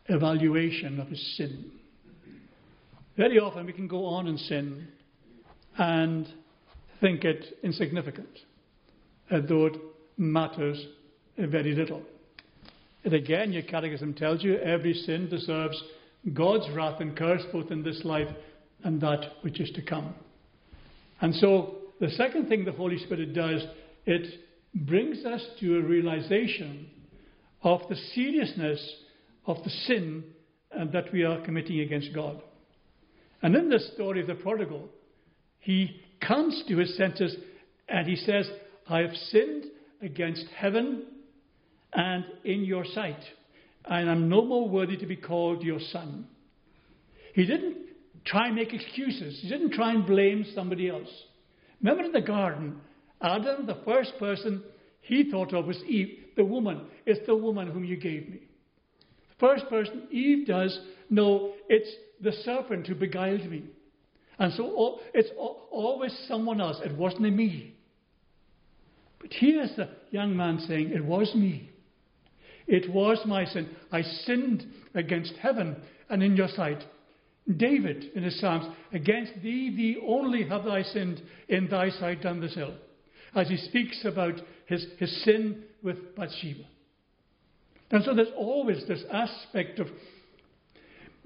evaluation 0.08 1.00
of 1.00 1.08
his 1.08 1.38
sin. 1.38 1.72
Very 3.16 3.40
often 3.40 3.66
we 3.66 3.74
can 3.74 3.88
go 3.88 4.06
on 4.06 4.28
in 4.28 4.38
sin 4.38 4.88
and 5.78 6.28
think 7.00 7.24
it 7.24 7.58
insignificant, 7.64 8.40
as 9.30 9.44
though 9.48 9.68
it 9.68 9.78
matters 10.18 10.84
very 11.38 11.74
little. 11.76 12.02
And 13.04 13.14
again, 13.14 13.52
your 13.52 13.64
catechism 13.64 14.14
tells 14.14 14.44
you 14.44 14.58
every 14.58 14.94
sin 14.94 15.30
deserves 15.30 15.82
God's 16.34 16.70
wrath 16.74 17.02
and 17.02 17.18
curse 17.18 17.44
both 17.52 17.72
in 17.72 17.84
this 17.84 18.02
life 18.04 18.30
and 18.84 19.02
that 19.02 19.34
which 19.42 19.60
is 19.60 19.70
to 19.72 19.82
come. 19.82 20.14
And 21.22 21.36
so, 21.36 21.76
the 22.00 22.10
second 22.12 22.48
thing 22.50 22.66
the 22.66 22.72
Holy 22.72 22.98
Spirit 22.98 23.34
does, 23.34 23.64
it 24.06 24.40
brings 24.74 25.26
us 25.26 25.46
to 25.60 25.78
a 25.78 25.82
realization 25.82 26.88
of 27.62 27.82
the 27.90 27.96
seriousness 28.14 28.80
of 29.46 29.58
the 29.64 29.70
sin 29.70 30.24
uh, 30.78 30.86
that 30.94 31.12
we 31.12 31.24
are 31.24 31.42
committing 31.42 31.82
against 31.82 32.14
God. 32.14 32.42
And 33.42 33.56
in 33.56 33.70
this 33.70 33.92
story 33.94 34.22
of 34.22 34.28
the 34.28 34.36
prodigal, 34.36 34.90
he 35.60 36.02
comes 36.26 36.64
to 36.68 36.78
his 36.78 36.96
senses 36.98 37.36
and 37.88 38.08
he 38.08 38.16
says, 38.16 38.50
I 38.90 39.00
have 39.00 39.14
sinned 39.30 39.66
against 40.02 40.46
heaven 40.56 41.04
and 41.94 42.26
in 42.44 42.64
your 42.64 42.86
sight, 42.86 43.20
and 43.86 44.10
I'm 44.10 44.30
no 44.30 44.44
more 44.44 44.68
worthy 44.68 44.98
to 44.98 45.06
be 45.06 45.16
called 45.16 45.62
your 45.62 45.80
son. 45.92 46.28
He 47.36 47.46
didn't 47.46 47.78
try 48.26 48.48
and 48.48 48.56
make 48.56 48.74
excuses, 48.74 49.40
he 49.42 49.50
didn't 49.50 49.74
try 49.74 49.94
and 49.94 50.06
blame 50.06 50.46
somebody 50.56 50.90
else. 50.90 51.10
Remember 51.82 52.04
in 52.04 52.12
the 52.14 52.22
garden, 52.22 52.80
Adam, 53.22 53.66
the 53.66 53.82
first 53.86 54.14
person 54.18 54.64
he 55.02 55.30
thought 55.30 55.54
of 55.54 55.66
was 55.66 55.82
Eve, 55.84 56.20
the 56.36 56.46
woman. 56.46 56.88
It's 57.06 57.26
the 57.28 57.36
woman 57.36 57.70
whom 57.70 57.84
you 57.84 57.98
gave 57.98 58.30
me. 58.30 58.40
First 59.40 59.68
person 59.70 60.08
Eve 60.12 60.48
does, 60.48 60.78
no, 61.10 61.54
it's 61.70 61.90
the 62.22 62.32
serpent 62.44 62.88
who 62.88 62.96
beguiled 62.96 63.50
me. 63.50 63.64
And 64.40 64.54
so 64.54 65.00
it's 65.14 65.30
always 65.38 66.18
someone 66.28 66.60
else. 66.60 66.80
It 66.84 66.98
wasn't 66.98 67.34
me. 67.34 67.76
But 69.20 69.32
here's 69.32 69.76
the 69.76 69.90
young 70.12 70.36
man 70.36 70.60
saying, 70.60 70.92
It 70.92 71.04
was 71.04 71.34
me. 71.36 71.70
It 72.68 72.92
was 72.92 73.20
my 73.26 73.46
sin. 73.46 73.70
I 73.92 74.02
sinned 74.02 74.66
against 74.96 75.34
heaven 75.42 75.78
and 76.10 76.24
in 76.24 76.36
your 76.36 76.48
sight. 76.50 76.84
David, 77.58 78.06
in 78.16 78.24
his 78.24 78.40
Psalms, 78.40 78.66
against 78.94 79.34
thee, 79.42 79.70
thee 79.76 80.02
only 80.08 80.48
have 80.48 80.66
I 80.66 80.82
sinned 80.82 81.22
in 81.50 81.68
thy 81.68 81.90
sight 81.90 82.22
done 82.22 82.40
this 82.40 82.56
ill. 82.58 82.74
As 83.36 83.50
he 83.50 83.58
speaks 83.58 84.06
about 84.06 84.36
his, 84.66 84.86
his 84.98 85.24
sin 85.24 85.64
with 85.82 86.16
Bathsheba. 86.16 86.64
And 87.94 88.04
so 88.04 88.16
there's 88.16 88.34
always 88.36 88.84
this 88.88 89.04
aspect 89.12 89.80
of 89.80 89.88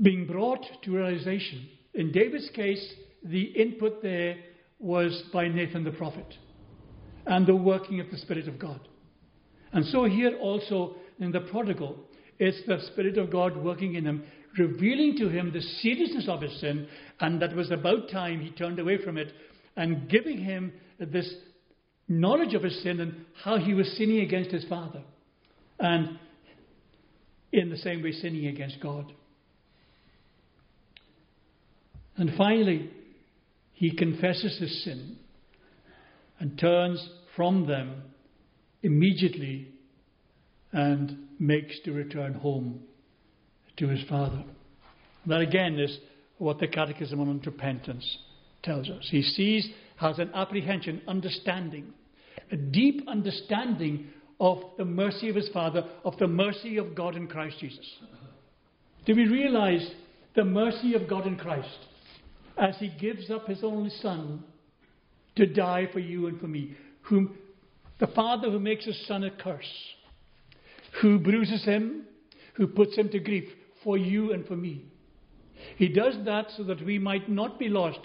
being 0.02 0.28
brought 0.28 0.66
to 0.84 0.92
realization. 0.92 1.70
In 1.94 2.12
David's 2.12 2.50
case, 2.54 2.94
the 3.24 3.42
input 3.42 4.04
there 4.04 4.36
was 4.78 5.24
by 5.34 5.48
Nathan 5.48 5.86
the 5.86 5.92
prophet 5.92 6.28
and 7.26 7.48
the 7.48 7.56
working 7.56 8.02
of 8.02 8.12
the 8.12 8.18
Spirit 8.18 8.50
of 8.50 8.60
God. 8.60 8.82
And 9.72 9.86
so 9.86 10.04
here 10.04 10.38
also 10.42 10.98
in 11.20 11.32
the 11.32 11.40
prodigal, 11.40 11.98
it's 12.38 12.62
the 12.68 12.86
Spirit 12.92 13.18
of 13.18 13.32
God 13.32 13.56
working 13.56 13.96
in 13.96 14.06
him, 14.06 14.26
revealing 14.60 15.16
to 15.20 15.30
him 15.30 15.54
the 15.54 15.62
seriousness 15.62 16.28
of 16.28 16.42
his 16.42 16.60
sin, 16.60 16.88
and 17.22 17.42
that 17.42 17.56
was 17.56 17.72
about 17.72 18.12
time 18.12 18.42
he 18.42 18.52
turned 18.52 18.80
away 18.80 19.02
from 19.02 19.18
it, 19.18 19.32
and 19.78 20.10
giving 20.10 20.38
him 20.38 20.74
this 21.00 21.34
knowledge 22.10 22.54
of 22.54 22.64
his 22.64 22.84
sin 22.84 23.00
and 23.00 23.26
how 23.42 23.58
he 23.58 23.74
was 23.74 23.90
sinning 23.98 24.20
against 24.20 24.52
his 24.52 24.66
father. 24.66 25.02
And 25.80 26.20
in 27.52 27.70
the 27.70 27.78
same 27.78 28.04
way, 28.04 28.12
sinning 28.12 28.48
against 28.48 28.80
God. 28.82 29.12
And 32.18 32.32
finally, 32.38 32.90
he 33.74 33.96
confesses 33.96 34.58
his 34.60 34.84
sin 34.84 35.18
and 36.40 36.58
turns 36.58 37.08
from 37.36 37.68
them 37.68 38.02
immediately 38.82 39.68
and 40.72 41.18
makes 41.40 41.80
to 41.86 41.92
return 41.92 42.34
home 42.34 42.82
to 43.78 43.88
his 43.88 44.04
father. 44.10 44.44
That 45.28 45.42
again 45.42 45.80
is 45.80 45.98
what 46.38 46.60
the 46.60 46.68
Catechism 46.68 47.20
on 47.20 47.42
Repentance 47.46 48.18
tells 48.64 48.90
us. 48.90 49.08
He 49.10 49.22
sees, 49.22 49.70
has 49.98 50.20
an 50.20 50.32
apprehension, 50.34 51.02
understanding, 51.08 51.94
a 52.52 52.58
deep 52.58 53.08
understanding 53.08 54.08
of 54.40 54.60
the 54.78 54.86
mercy 54.86 55.30
of 55.30 55.36
his 55.36 55.50
Father, 55.50 55.84
of 56.04 56.18
the 56.18 56.28
mercy 56.28 56.78
of 56.78 56.96
God 56.96 57.16
in 57.16 57.28
Christ 57.28 57.60
Jesus. 57.60 57.86
Do 59.06 59.16
we 59.16 59.26
realize 59.26 59.90
the 60.36 60.46
mercy 60.46 60.94
of 60.94 61.08
God 61.08 61.26
in 61.26 61.38
Christ 61.38 61.80
as 62.58 62.76
he 62.78 62.90
gives 63.00 63.32
up 63.32 63.48
his 63.48 63.64
only 63.64 63.90
Son 64.02 64.44
to 65.36 65.46
die 65.46 65.88
for 65.92 66.00
you 66.00 66.28
and 66.28 66.40
for 66.40 66.48
me? 66.48 66.76
Whom 67.04 67.38
the 68.00 68.08
Father 68.08 68.52
who 68.52 68.60
makes 68.60 68.86
his 68.86 69.08
Son 69.08 69.24
a 69.24 69.32
curse, 69.32 69.66
who 71.02 71.18
bruises 71.20 71.64
him, 71.64 72.04
who 72.54 72.68
puts 72.68 72.96
him 72.96 73.10
to 73.10 73.20
grief 73.20 73.50
for 73.84 73.98
you 73.98 74.34
and 74.34 74.46
for 74.46 74.56
me. 74.56 74.84
He 75.78 75.88
does 75.88 76.16
that 76.26 76.48
so 76.56 76.64
that 76.64 76.84
we 76.86 77.00
might 77.00 77.30
not 77.30 77.58
be 77.58 77.70
lost, 77.70 78.00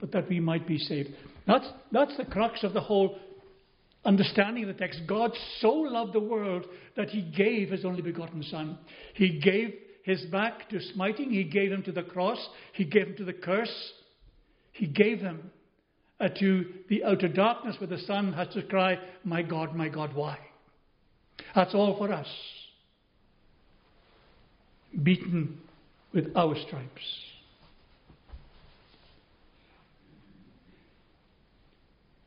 but 0.00 0.12
that 0.12 0.28
we 0.28 0.40
might 0.40 0.66
be 0.66 0.78
saved. 0.78 1.10
That's, 1.46 1.66
that's 1.92 2.16
the 2.16 2.24
crux 2.24 2.62
of 2.62 2.72
the 2.72 2.80
whole 2.80 3.18
understanding 4.04 4.66
the 4.66 4.74
text. 4.74 5.00
God 5.06 5.32
so 5.60 5.70
loved 5.70 6.12
the 6.12 6.20
world 6.20 6.66
that 6.96 7.10
he 7.10 7.22
gave 7.22 7.70
his 7.70 7.84
only 7.84 8.02
begotten 8.02 8.42
Son. 8.42 8.78
He 9.14 9.38
gave 9.40 9.74
his 10.02 10.22
back 10.26 10.68
to 10.68 10.80
smiting, 10.92 11.30
he 11.30 11.44
gave 11.44 11.72
him 11.72 11.82
to 11.84 11.92
the 11.92 12.02
cross, 12.02 12.38
he 12.72 12.84
gave 12.84 13.08
him 13.08 13.16
to 13.16 13.24
the 13.24 13.32
curse, 13.32 13.92
he 14.72 14.86
gave 14.86 15.20
him 15.20 15.50
uh, 16.20 16.28
to 16.28 16.66
the 16.88 17.04
outer 17.04 17.28
darkness 17.28 17.76
where 17.78 17.88
the 17.88 17.98
Son 17.98 18.32
has 18.34 18.48
to 18.48 18.62
cry, 18.62 18.98
My 19.24 19.42
God, 19.42 19.74
my 19.74 19.88
God, 19.88 20.14
why? 20.14 20.38
That's 21.54 21.74
all 21.74 21.96
for 21.96 22.12
us. 22.12 22.28
Beaten 25.02 25.58
with 26.12 26.36
our 26.36 26.54
stripes. 26.66 27.02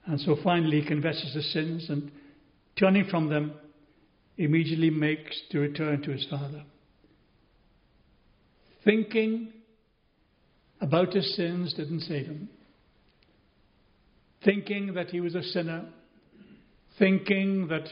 And 0.08 0.20
so 0.22 0.38
finally 0.41 0.82
he 0.82 0.88
confesses 0.88 1.34
his 1.34 1.52
sins 1.52 1.89
and 1.89 2.12
turning 2.78 3.06
from 3.06 3.30
them, 3.30 3.54
immediately 4.38 4.89
makes 4.89 5.39
to 5.52 5.60
return 5.60 6.02
to 6.04 6.12
his 6.12 6.26
father. 6.30 6.63
Thinking 8.86 9.52
about 10.80 11.13
his 11.13 11.36
sins 11.36 11.74
didn't 11.74 12.02
save 12.02 12.28
him. 12.28 12.50
Thinking 14.46 14.93
that 14.93 15.10
he 15.10 15.20
was 15.20 15.36
a 15.36 15.43
sinner, 15.43 15.86
thinking 16.98 17.67
that, 17.67 17.89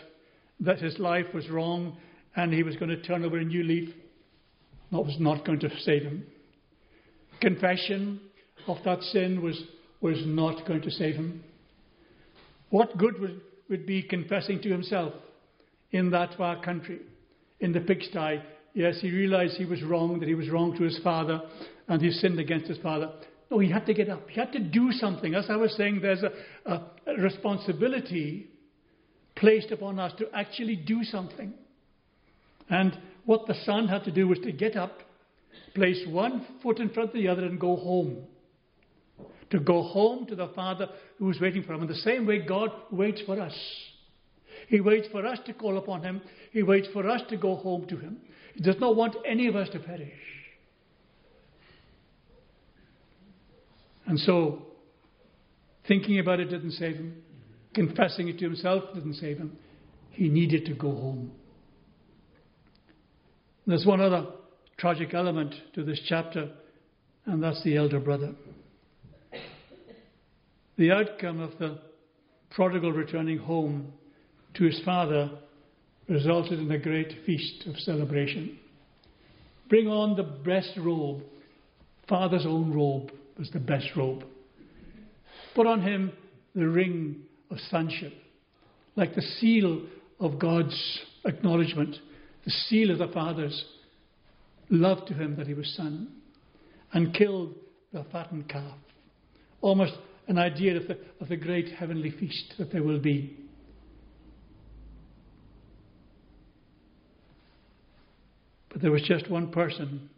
that 0.62 0.80
his 0.80 0.97
life 0.99 1.25
was 1.34 1.49
wrong 1.49 1.97
and 2.36 2.54
he 2.54 2.63
was 2.63 2.78
going 2.78 2.89
to 2.89 3.01
turn 3.01 3.25
over 3.25 3.38
a 3.38 3.43
new 3.43 3.63
leaf, 3.63 3.89
that 4.91 5.01
was 5.01 5.17
not 5.19 5.45
going 5.45 5.60
to 5.60 5.69
save 5.80 6.04
him. 6.04 6.25
Confession 7.41 8.21
of 8.67 8.78
that 8.86 9.01
sin 9.01 9.41
was, 9.41 9.62
was 9.99 10.21
not 10.25 10.65
going 10.65 10.82
to 10.82 10.91
save 10.91 11.15
him. 11.15 11.43
What 12.75 12.97
good 12.97 13.21
would, 13.21 13.39
would 13.69 13.85
be 13.85 14.03
confessing 14.03 14.61
to 14.63 14.69
himself 14.69 15.13
in 15.91 16.11
that 16.11 16.35
far 16.38 16.61
country, 16.61 16.99
in 17.61 17.71
the 17.71 17.79
pigsty? 17.79 18.41
Yes, 18.73 18.99
he 18.99 19.11
realized 19.11 19.55
he 19.55 19.63
was 19.63 19.81
wrong, 19.81 20.19
that 20.19 20.27
he 20.27 20.35
was 20.35 20.49
wrong 20.49 20.75
to 20.75 20.83
his 20.83 20.99
father, 21.01 21.41
and 21.88 22.01
he 22.01 22.11
sinned 22.11 22.38
against 22.38 22.67
his 22.67 22.77
father. 22.79 23.13
No, 23.49 23.59
he 23.59 23.71
had 23.71 23.85
to 23.85 23.93
get 23.93 24.09
up. 24.09 24.27
He 24.27 24.38
had 24.38 24.51
to 24.51 24.59
do 24.59 24.91
something. 24.91 25.35
As 25.35 25.45
I 25.49 25.55
was 25.55 25.73
saying, 25.77 26.01
there's 26.01 26.21
a, 26.21 26.33
a, 26.69 26.81
a 27.07 27.21
responsibility 27.21 28.49
placed 29.38 29.71
upon 29.71 29.97
us 29.97 30.11
to 30.17 30.27
actually 30.35 30.75
do 30.75 31.05
something. 31.05 31.53
And 32.69 32.99
what 33.23 33.47
the 33.47 33.55
son 33.63 33.88
had 33.88 34.03
to 34.03 34.11
do 34.11 34.27
was 34.27 34.39
to 34.39 34.51
get 34.51 34.75
up, 34.75 34.99
place 35.75 36.03
one 36.09 36.45
foot 36.61 36.79
in 36.79 36.89
front 36.89 37.11
of 37.11 37.15
the 37.15 37.29
other, 37.29 37.45
and 37.45 37.57
go 37.57 37.77
home 37.77 38.27
to 39.51 39.60
go 39.60 39.84
home 39.84 40.25
to 40.27 40.36
the 40.36 40.47
Father 40.49 40.89
who 41.19 41.29
is 41.29 41.39
waiting 41.39 41.63
for 41.63 41.73
him. 41.73 41.84
In 41.84 41.88
the 41.88 41.95
same 41.95 42.25
way, 42.25 42.39
God 42.39 42.71
waits 42.91 43.21
for 43.25 43.39
us. 43.39 43.55
He 44.67 44.81
waits 44.81 45.08
for 45.12 45.25
us 45.25 45.39
to 45.45 45.53
call 45.53 45.77
upon 45.77 46.03
him. 46.03 46.21
He 46.51 46.63
waits 46.63 46.88
for 46.91 47.08
us 47.08 47.21
to 47.29 47.38
go 47.38 47.55
home 47.55 47.86
to 47.88 47.97
him. 47.97 48.17
He 48.55 48.63
does 48.63 48.79
not 48.79 48.95
want 48.95 49.15
any 49.25 49.47
of 49.47 49.55
us 49.55 49.69
to 49.69 49.79
perish. 49.79 50.12
And 54.08 54.19
so, 54.19 54.63
thinking 55.88 56.19
about 56.19 56.39
it 56.39 56.45
didn't 56.45 56.71
save 56.71 56.95
him. 56.95 57.21
Confessing 57.73 58.27
it 58.29 58.39
to 58.39 58.45
himself 58.45 58.84
didn't 58.93 59.15
save 59.15 59.38
him. 59.38 59.58
He 60.12 60.29
needed 60.29 60.65
to 60.65 60.73
go 60.73 60.91
home. 60.91 61.31
There's 63.67 63.86
one 63.86 63.99
other 63.99 64.27
tragic 64.77 65.13
element 65.13 65.53
to 65.73 65.84
this 65.84 65.99
chapter, 66.08 66.51
and 67.25 67.41
that's 67.41 67.63
the 67.63 67.75
elder 67.75 67.99
brother. 67.99 68.34
The 70.77 70.91
outcome 70.91 71.39
of 71.39 71.57
the 71.57 71.79
prodigal 72.51 72.91
returning 72.91 73.38
home 73.38 73.93
to 74.55 74.65
his 74.65 74.81
father 74.83 75.31
resulted 76.09 76.59
in 76.59 76.69
a 76.69 76.77
great 76.77 77.25
feast 77.25 77.65
of 77.65 77.77
celebration. 77.77 78.59
Bring 79.69 79.88
on 79.88 80.17
the 80.17 80.23
best 80.23 80.71
robe. 80.77 81.23
Father's 82.09 82.45
own 82.45 82.73
robe 82.73 83.11
was 83.38 83.49
the 83.51 83.59
best 83.59 83.88
robe. 83.95 84.25
Put 85.55 85.65
on 85.65 85.81
him 85.81 86.11
the 86.53 86.67
ring 86.67 87.23
of 87.49 87.57
sonship, 87.69 88.13
like 88.95 89.15
the 89.15 89.21
seal 89.21 89.81
of 90.19 90.39
God's 90.39 90.99
acknowledgement, 91.23 91.95
the 92.43 92.51
seal 92.51 92.91
of 92.91 92.97
the 92.97 93.07
Father's 93.07 93.65
love 94.69 95.05
to 95.05 95.13
him 95.13 95.35
that 95.38 95.47
he 95.47 95.53
was 95.53 95.73
son, 95.75 96.09
and 96.91 97.13
killed 97.13 97.55
the 97.93 98.05
fattened 98.11 98.49
calf. 98.49 98.77
Almost 99.61 99.93
an 100.27 100.38
idea 100.38 100.77
of 100.77 100.88
the, 100.88 100.97
of 101.21 101.29
the 101.29 101.38
great 101.38 101.69
heavenly 101.73 102.11
feast 102.11 102.55
that 102.57 102.71
there 102.71 102.83
will 102.83 102.99
be. 102.99 103.38
But 108.69 108.81
there 108.81 108.91
was 108.91 109.03
just 109.03 109.29
one 109.29 109.51
person 109.51 110.09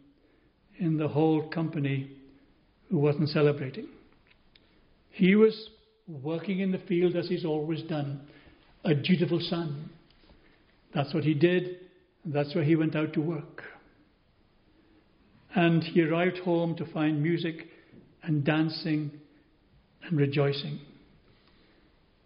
in 0.78 0.96
the 0.96 1.08
whole 1.08 1.48
company 1.48 2.10
who 2.90 2.98
wasn't 2.98 3.28
celebrating. 3.28 3.86
He 5.10 5.34
was 5.34 5.70
working 6.08 6.60
in 6.60 6.72
the 6.72 6.78
field 6.78 7.16
as 7.16 7.28
he's 7.28 7.44
always 7.44 7.82
done, 7.82 8.20
a 8.84 8.94
dutiful 8.94 9.40
son. 9.40 9.90
That's 10.94 11.12
what 11.12 11.24
he 11.24 11.34
did, 11.34 11.76
that's 12.24 12.54
where 12.54 12.64
he 12.64 12.76
went 12.76 12.96
out 12.96 13.12
to 13.12 13.20
work. 13.20 13.62
And 15.54 15.82
he 15.82 16.02
arrived 16.02 16.38
home 16.38 16.76
to 16.76 16.86
find 16.92 17.22
music 17.22 17.66
and 18.22 18.44
dancing 18.44 19.10
and 20.08 20.18
rejoicing. 20.18 20.78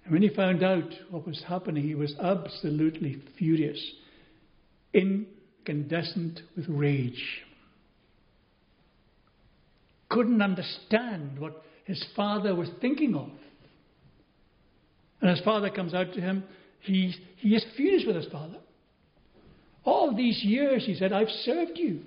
And 0.05 0.12
when 0.12 0.23
he 0.23 0.29
found 0.29 0.62
out 0.62 0.92
what 1.11 1.27
was 1.27 1.42
happening, 1.47 1.85
he 1.85 1.95
was 1.95 2.14
absolutely 2.21 3.23
furious, 3.38 3.81
incandescent 4.92 6.40
with 6.57 6.66
rage. 6.68 7.42
Couldn't 10.09 10.42
understand 10.42 11.38
what 11.38 11.62
his 11.85 12.05
father 12.14 12.55
was 12.55 12.68
thinking 12.81 13.14
of. 13.14 13.31
And 15.21 15.31
his 15.31 15.40
father 15.40 15.71
comes 15.71 15.95
out 15.95 16.12
to 16.14 16.21
him. 16.21 16.45
He, 16.81 17.14
he 17.37 17.55
is 17.55 17.64
furious 17.77 18.05
with 18.07 18.16
his 18.16 18.27
father. 18.27 18.59
All 19.85 20.14
these 20.14 20.42
years, 20.45 20.85
he 20.85 20.95
said, 20.95 21.12
I've 21.12 21.29
served 21.29 21.73
you. 21.77 22.01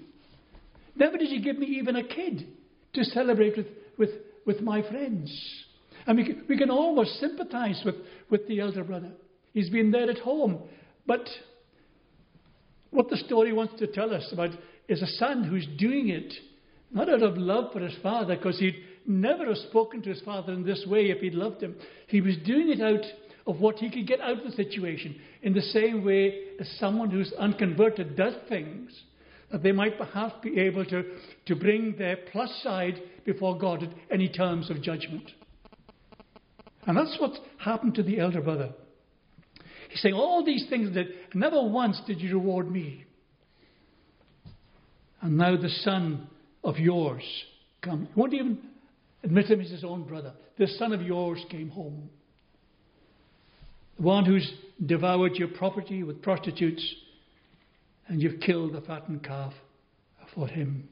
Never 0.95 1.17
did 1.17 1.29
you 1.29 1.41
give 1.41 1.57
me 1.57 1.67
even 1.67 1.95
a 1.95 2.03
kid 2.03 2.45
to 2.93 3.03
celebrate 3.05 3.57
with, 3.57 3.67
with, 3.97 4.11
with 4.45 4.61
my 4.61 4.81
friends. 4.81 5.64
And 6.07 6.17
we 6.17 6.25
can, 6.25 6.43
we 6.47 6.57
can 6.57 6.69
almost 6.69 7.19
sympathize 7.19 7.81
with, 7.85 7.95
with 8.29 8.47
the 8.47 8.59
elder 8.59 8.83
brother. 8.83 9.11
He's 9.53 9.69
been 9.69 9.91
there 9.91 10.09
at 10.09 10.19
home. 10.19 10.59
But 11.07 11.27
what 12.91 13.09
the 13.09 13.17
story 13.17 13.53
wants 13.53 13.79
to 13.79 13.87
tell 13.87 14.13
us 14.13 14.29
about 14.31 14.51
is 14.87 15.01
a 15.01 15.07
son 15.07 15.43
who's 15.43 15.67
doing 15.77 16.09
it 16.09 16.33
not 16.91 17.09
out 17.09 17.23
of 17.23 17.37
love 17.37 17.73
for 17.73 17.79
his 17.79 17.95
father, 18.01 18.35
because 18.35 18.59
he'd 18.59 18.75
never 19.05 19.45
have 19.45 19.57
spoken 19.57 20.01
to 20.01 20.09
his 20.09 20.21
father 20.21 20.53
in 20.53 20.63
this 20.63 20.85
way 20.87 21.09
if 21.09 21.19
he'd 21.19 21.33
loved 21.33 21.61
him. 21.61 21.75
He 22.07 22.21
was 22.21 22.37
doing 22.45 22.69
it 22.69 22.81
out 22.81 23.03
of 23.47 23.59
what 23.59 23.77
he 23.77 23.89
could 23.89 24.07
get 24.07 24.21
out 24.21 24.39
of 24.39 24.43
the 24.43 24.51
situation, 24.51 25.19
in 25.43 25.53
the 25.53 25.61
same 25.61 26.03
way 26.03 26.43
as 26.59 26.67
someone 26.79 27.11
who's 27.11 27.33
unconverted 27.33 28.15
does 28.15 28.33
things 28.49 28.91
that 29.51 29.61
they 29.61 29.71
might 29.71 29.97
perhaps 29.97 30.35
be 30.41 30.59
able 30.59 30.85
to, 30.85 31.03
to 31.45 31.55
bring 31.55 31.95
their 31.97 32.17
plus 32.31 32.49
side 32.63 33.01
before 33.25 33.57
God 33.57 33.83
at 33.83 33.89
any 34.11 34.27
terms 34.27 34.69
of 34.69 34.81
judgment. 34.81 35.29
And 36.85 36.97
that's 36.97 37.15
what's 37.19 37.39
happened 37.57 37.95
to 37.95 38.03
the 38.03 38.19
elder 38.19 38.41
brother. 38.41 38.73
He's 39.89 40.01
saying, 40.01 40.15
All 40.15 40.43
these 40.43 40.65
things 40.69 40.93
that 40.95 41.05
never 41.33 41.61
once 41.63 41.99
did 42.05 42.21
you 42.21 42.33
reward 42.33 42.69
me. 42.69 43.05
And 45.21 45.37
now 45.37 45.57
the 45.57 45.69
son 45.69 46.27
of 46.63 46.77
yours 46.77 47.23
come. 47.81 48.07
He 48.13 48.19
won't 48.19 48.33
even 48.33 48.59
admit 49.23 49.47
him 49.47 49.61
as 49.61 49.69
his 49.69 49.83
own 49.83 50.03
brother. 50.03 50.33
This 50.57 50.77
son 50.77 50.93
of 50.93 51.01
yours 51.01 51.43
came 51.49 51.69
home. 51.69 52.09
The 53.97 54.03
one 54.03 54.25
who's 54.25 54.51
devoured 54.85 55.35
your 55.35 55.47
property 55.47 56.03
with 56.03 56.21
prostitutes, 56.21 56.95
and 58.07 58.21
you've 58.21 58.41
killed 58.41 58.73
the 58.73 58.81
fattened 58.81 59.23
calf 59.23 59.53
for 60.35 60.47
him. 60.47 60.89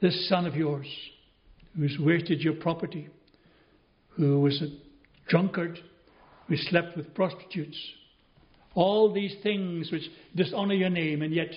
This 0.00 0.28
son 0.28 0.46
of 0.46 0.54
yours, 0.54 0.86
who's 1.76 1.96
wasted 1.98 2.40
your 2.40 2.54
property, 2.54 3.08
who 4.10 4.40
was 4.40 4.60
a 4.62 4.68
drunkard, 5.28 5.78
who 6.48 6.56
slept 6.56 6.96
with 6.96 7.14
prostitutes, 7.14 7.78
all 8.74 9.12
these 9.12 9.34
things 9.42 9.90
which 9.90 10.02
dishonor 10.34 10.74
your 10.74 10.90
name, 10.90 11.22
and 11.22 11.34
yet 11.34 11.48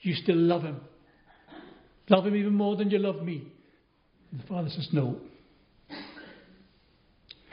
you 0.00 0.14
still 0.14 0.36
love 0.36 0.62
him. 0.62 0.80
Love 2.08 2.26
him 2.26 2.36
even 2.36 2.54
more 2.54 2.74
than 2.76 2.90
you 2.90 2.98
love 2.98 3.22
me. 3.22 3.52
And 4.30 4.40
the 4.40 4.46
father 4.46 4.70
says, 4.70 4.88
No. 4.92 5.18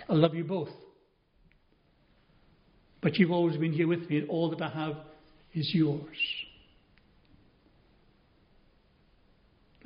I 0.08 0.14
love 0.14 0.36
you 0.36 0.44
both. 0.44 0.70
But 3.02 3.16
you've 3.16 3.32
always 3.32 3.58
been 3.58 3.74
here 3.74 3.88
with 3.88 4.10
me, 4.10 4.20
and 4.20 4.30
all 4.30 4.50
that 4.52 4.62
I 4.62 4.70
have 4.70 4.96
is 5.54 5.72
yours. 5.74 6.16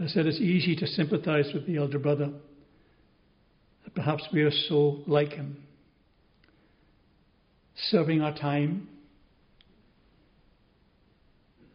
I 0.02 0.08
said 0.08 0.26
it's 0.26 0.40
easy 0.40 0.76
to 0.78 0.88
sympathize 0.88 1.52
with 1.54 1.68
the 1.68 1.78
elder 1.78 2.00
brother. 2.00 2.32
That 3.84 3.96
perhaps 3.96 4.24
we 4.32 4.42
are 4.44 4.52
so 4.70 5.04
like 5.08 5.34
him. 5.34 5.58
Serving 7.90 8.22
our 8.22 8.34
time, 8.34 8.88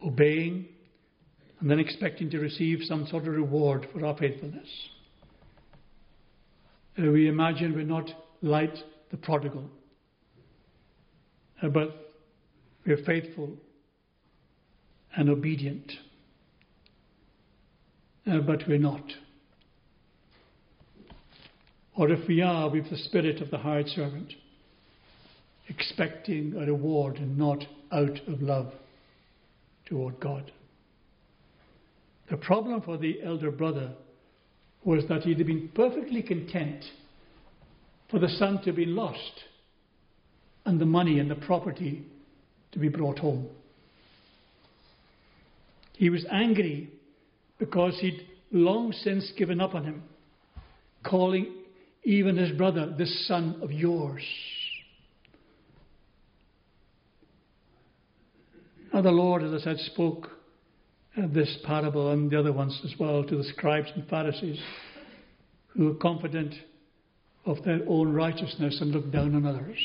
obeying, 0.03 0.65
and 1.59 1.69
then 1.69 1.79
expecting 1.79 2.29
to 2.31 2.39
receive 2.39 2.79
some 2.83 3.05
sort 3.07 3.27
of 3.27 3.33
reward 3.33 3.87
for 3.93 4.05
our 4.05 4.17
faithfulness. 4.17 4.67
Uh, 6.97 7.11
we 7.11 7.27
imagine 7.27 7.75
we're 7.75 7.83
not 7.83 8.09
like 8.41 8.73
the 9.11 9.17
prodigal, 9.17 9.69
uh, 11.61 11.67
but 11.67 12.13
we're 12.85 13.03
faithful 13.03 13.55
and 15.15 15.29
obedient. 15.29 15.91
Uh, 18.29 18.39
but 18.39 18.67
we're 18.67 18.77
not. 18.77 19.03
Or 21.95 22.09
if 22.09 22.27
we 22.27 22.41
are, 22.41 22.69
we've 22.69 22.89
the 22.89 22.97
spirit 22.97 23.41
of 23.41 23.51
the 23.51 23.57
hired 23.57 23.87
servant, 23.87 24.33
expecting 25.69 26.55
a 26.55 26.65
reward 26.65 27.17
and 27.17 27.37
not 27.37 27.65
out 27.91 28.19
of 28.27 28.41
love 28.41 28.73
toward 29.85 30.19
God. 30.19 30.51
The 32.29 32.37
problem 32.37 32.81
for 32.81 32.97
the 32.97 33.21
elder 33.23 33.51
brother 33.51 33.91
was 34.83 35.03
that 35.07 35.23
he'd 35.23 35.45
been 35.45 35.69
perfectly 35.73 36.21
content 36.21 36.83
for 38.09 38.19
the 38.19 38.29
son 38.29 38.61
to 38.63 38.73
be 38.73 38.85
lost 38.85 39.43
and 40.65 40.79
the 40.79 40.85
money 40.85 41.19
and 41.19 41.29
the 41.29 41.35
property 41.35 42.03
to 42.71 42.79
be 42.79 42.89
brought 42.89 43.19
home. 43.19 43.47
He 45.93 46.09
was 46.09 46.25
angry 46.31 46.91
because 47.59 47.97
he'd 47.99 48.25
long 48.51 48.91
since 48.91 49.31
given 49.37 49.61
up 49.61 49.75
on 49.75 49.83
him, 49.83 50.03
calling 51.03 51.53
even 52.03 52.37
his 52.37 52.51
brother, 52.51 52.93
this 52.97 53.27
son 53.27 53.59
of 53.61 53.71
yours. 53.71 54.23
Now, 58.93 59.01
the 59.01 59.11
Lord, 59.11 59.43
as 59.43 59.61
I 59.61 59.63
said, 59.63 59.77
spoke 59.79 60.29
uh, 61.17 61.27
this 61.33 61.57
parable 61.65 62.11
and 62.11 62.29
the 62.29 62.39
other 62.39 62.53
ones 62.53 62.79
as 62.85 62.93
well 62.99 63.23
to 63.23 63.37
the 63.37 63.43
scribes 63.43 63.89
and 63.95 64.07
Pharisees 64.07 64.59
who 65.69 65.85
were 65.85 65.95
confident 65.95 66.53
of 67.45 67.63
their 67.63 67.81
own 67.87 68.13
righteousness 68.13 68.79
and 68.81 68.91
looked 68.91 69.11
down 69.11 69.35
on 69.35 69.45
others. 69.45 69.77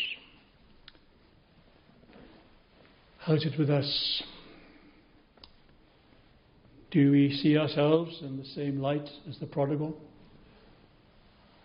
How's 3.19 3.45
it 3.45 3.59
with 3.59 3.71
us? 3.71 4.23
Do 6.91 7.13
we 7.13 7.33
see 7.43 7.57
ourselves 7.57 8.19
in 8.23 8.37
the 8.37 8.45
same 8.45 8.81
light 8.81 9.09
as 9.29 9.39
the 9.39 9.47
prodigal? 9.47 9.97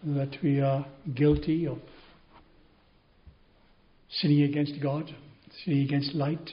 That 0.03 0.37
we 0.43 0.61
are 0.61 0.85
guilty 1.15 1.65
of 1.65 1.79
sinning 4.09 4.43
against 4.43 4.73
God, 4.81 5.13
sinning 5.63 5.81
against 5.81 6.13
light? 6.13 6.51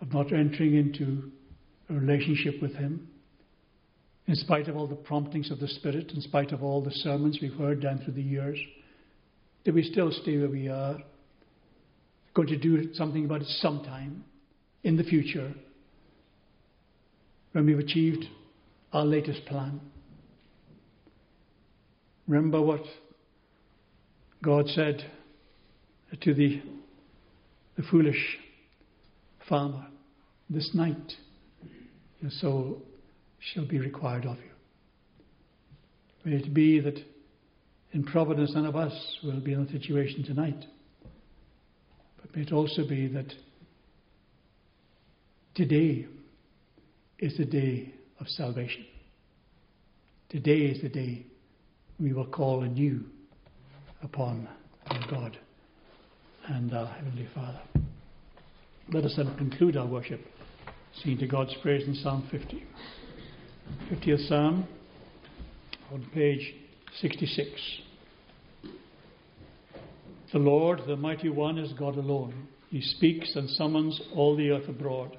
of 0.00 0.12
not 0.12 0.32
entering 0.32 0.76
into 0.76 1.30
a 1.90 1.94
relationship 1.94 2.60
with 2.60 2.74
Him, 2.74 3.08
in 4.26 4.34
spite 4.34 4.68
of 4.68 4.76
all 4.76 4.86
the 4.86 4.94
promptings 4.94 5.50
of 5.50 5.58
the 5.58 5.68
Spirit, 5.68 6.12
in 6.12 6.20
spite 6.20 6.52
of 6.52 6.62
all 6.62 6.82
the 6.82 6.92
sermons 6.92 7.38
we've 7.40 7.54
heard 7.54 7.80
down 7.80 7.98
through 7.98 8.14
the 8.14 8.22
years, 8.22 8.58
do 9.64 9.72
we 9.72 9.82
still 9.82 10.12
stay 10.12 10.38
where 10.38 10.48
we 10.48 10.68
are? 10.68 10.98
Going 12.34 12.48
to 12.48 12.58
do 12.58 12.94
something 12.94 13.24
about 13.24 13.42
it 13.42 13.48
sometime 13.48 14.24
in 14.84 14.96
the 14.96 15.02
future 15.02 15.52
when 17.52 17.66
we've 17.66 17.78
achieved 17.78 18.24
our 18.92 19.04
latest 19.04 19.44
plan. 19.46 19.80
Remember 22.26 22.60
what 22.60 22.82
God 24.42 24.68
said 24.68 25.04
to 26.20 26.34
the, 26.34 26.62
the 27.76 27.82
foolish 27.90 28.38
farmer, 29.48 29.86
this 30.50 30.70
night 30.74 31.14
your 32.20 32.30
soul 32.30 32.82
shall 33.38 33.66
be 33.66 33.78
required 33.78 34.24
of 34.26 34.36
you. 34.36 34.42
May 36.24 36.36
it 36.36 36.52
be 36.52 36.80
that 36.80 36.98
in 37.92 38.04
providence 38.04 38.52
none 38.54 38.66
of 38.66 38.76
us 38.76 39.18
will 39.22 39.40
be 39.40 39.52
in 39.52 39.62
a 39.62 39.72
situation 39.72 40.24
tonight. 40.24 40.64
But 42.20 42.34
may 42.36 42.42
it 42.42 42.52
also 42.52 42.86
be 42.86 43.06
that 43.08 43.32
today 45.54 46.06
is 47.18 47.36
the 47.36 47.44
day 47.44 47.92
of 48.20 48.28
salvation. 48.28 48.86
Today 50.28 50.58
is 50.58 50.82
the 50.82 50.88
day 50.88 51.26
we 51.98 52.12
will 52.12 52.26
call 52.26 52.62
anew 52.62 53.04
upon 54.02 54.48
our 54.88 55.10
God 55.10 55.38
and 56.46 56.72
our 56.72 56.86
Heavenly 56.86 57.28
Father. 57.34 57.60
Let 58.92 59.04
us 59.04 59.14
then 59.16 59.36
conclude 59.36 59.76
our 59.76 59.86
worship, 59.86 60.20
singing 61.02 61.18
to 61.18 61.26
God's 61.26 61.54
praise 61.62 61.86
in 61.86 61.94
Psalm 61.96 62.26
50. 62.30 62.64
50th 63.90 64.28
Psalm 64.28 64.66
on 65.92 66.06
page 66.14 66.54
66. 67.00 67.50
The 70.32 70.38
Lord, 70.38 70.82
the 70.86 70.96
mighty 70.96 71.30
one, 71.30 71.58
is 71.58 71.72
God 71.72 71.96
alone. 71.96 72.48
He 72.70 72.80
speaks 72.80 73.34
and 73.34 73.48
summons 73.50 74.00
all 74.14 74.36
the 74.36 74.50
earth 74.50 74.68
abroad. 74.68 75.16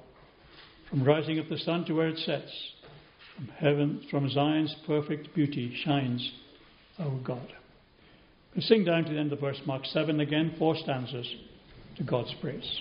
From 0.90 1.04
rising 1.04 1.38
of 1.38 1.48
the 1.48 1.58
sun 1.58 1.84
to 1.84 1.92
where 1.94 2.08
it 2.08 2.18
sets, 2.18 2.50
From 3.36 3.46
heaven, 3.56 4.04
from 4.10 4.28
Zion's 4.28 4.74
perfect 4.88 5.32
beauty 5.34 5.72
shines 5.84 6.32
our 6.98 7.16
God. 7.24 7.52
We 8.56 8.62
sing 8.62 8.84
down 8.84 9.04
to 9.04 9.12
the 9.12 9.18
end 9.18 9.32
of 9.32 9.38
verse 9.38 9.60
Mark 9.66 9.86
7 9.86 10.18
again, 10.18 10.56
four 10.58 10.74
stanzas 10.76 11.32
to 11.96 12.02
God's 12.02 12.34
praise. 12.40 12.80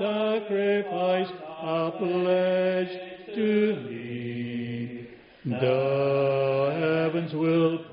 Sacrifice 0.00 1.28
are 1.60 1.92
pledged 1.92 3.34
to 3.34 3.76
me. 3.86 5.06
The 5.44 6.72
heavens 6.80 7.34
will 7.34 7.84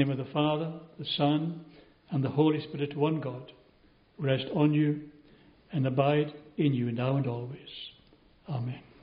name 0.00 0.10
of 0.10 0.16
the 0.16 0.32
Father, 0.32 0.72
the 0.98 1.04
Son, 1.18 1.60
and 2.10 2.24
the 2.24 2.30
Holy 2.30 2.58
Spirit, 2.62 2.96
one 2.96 3.20
God, 3.20 3.52
rest 4.16 4.46
on 4.54 4.72
you 4.72 4.98
and 5.72 5.86
abide 5.86 6.32
in 6.56 6.72
you 6.72 6.90
now 6.90 7.18
and 7.18 7.26
always. 7.26 7.89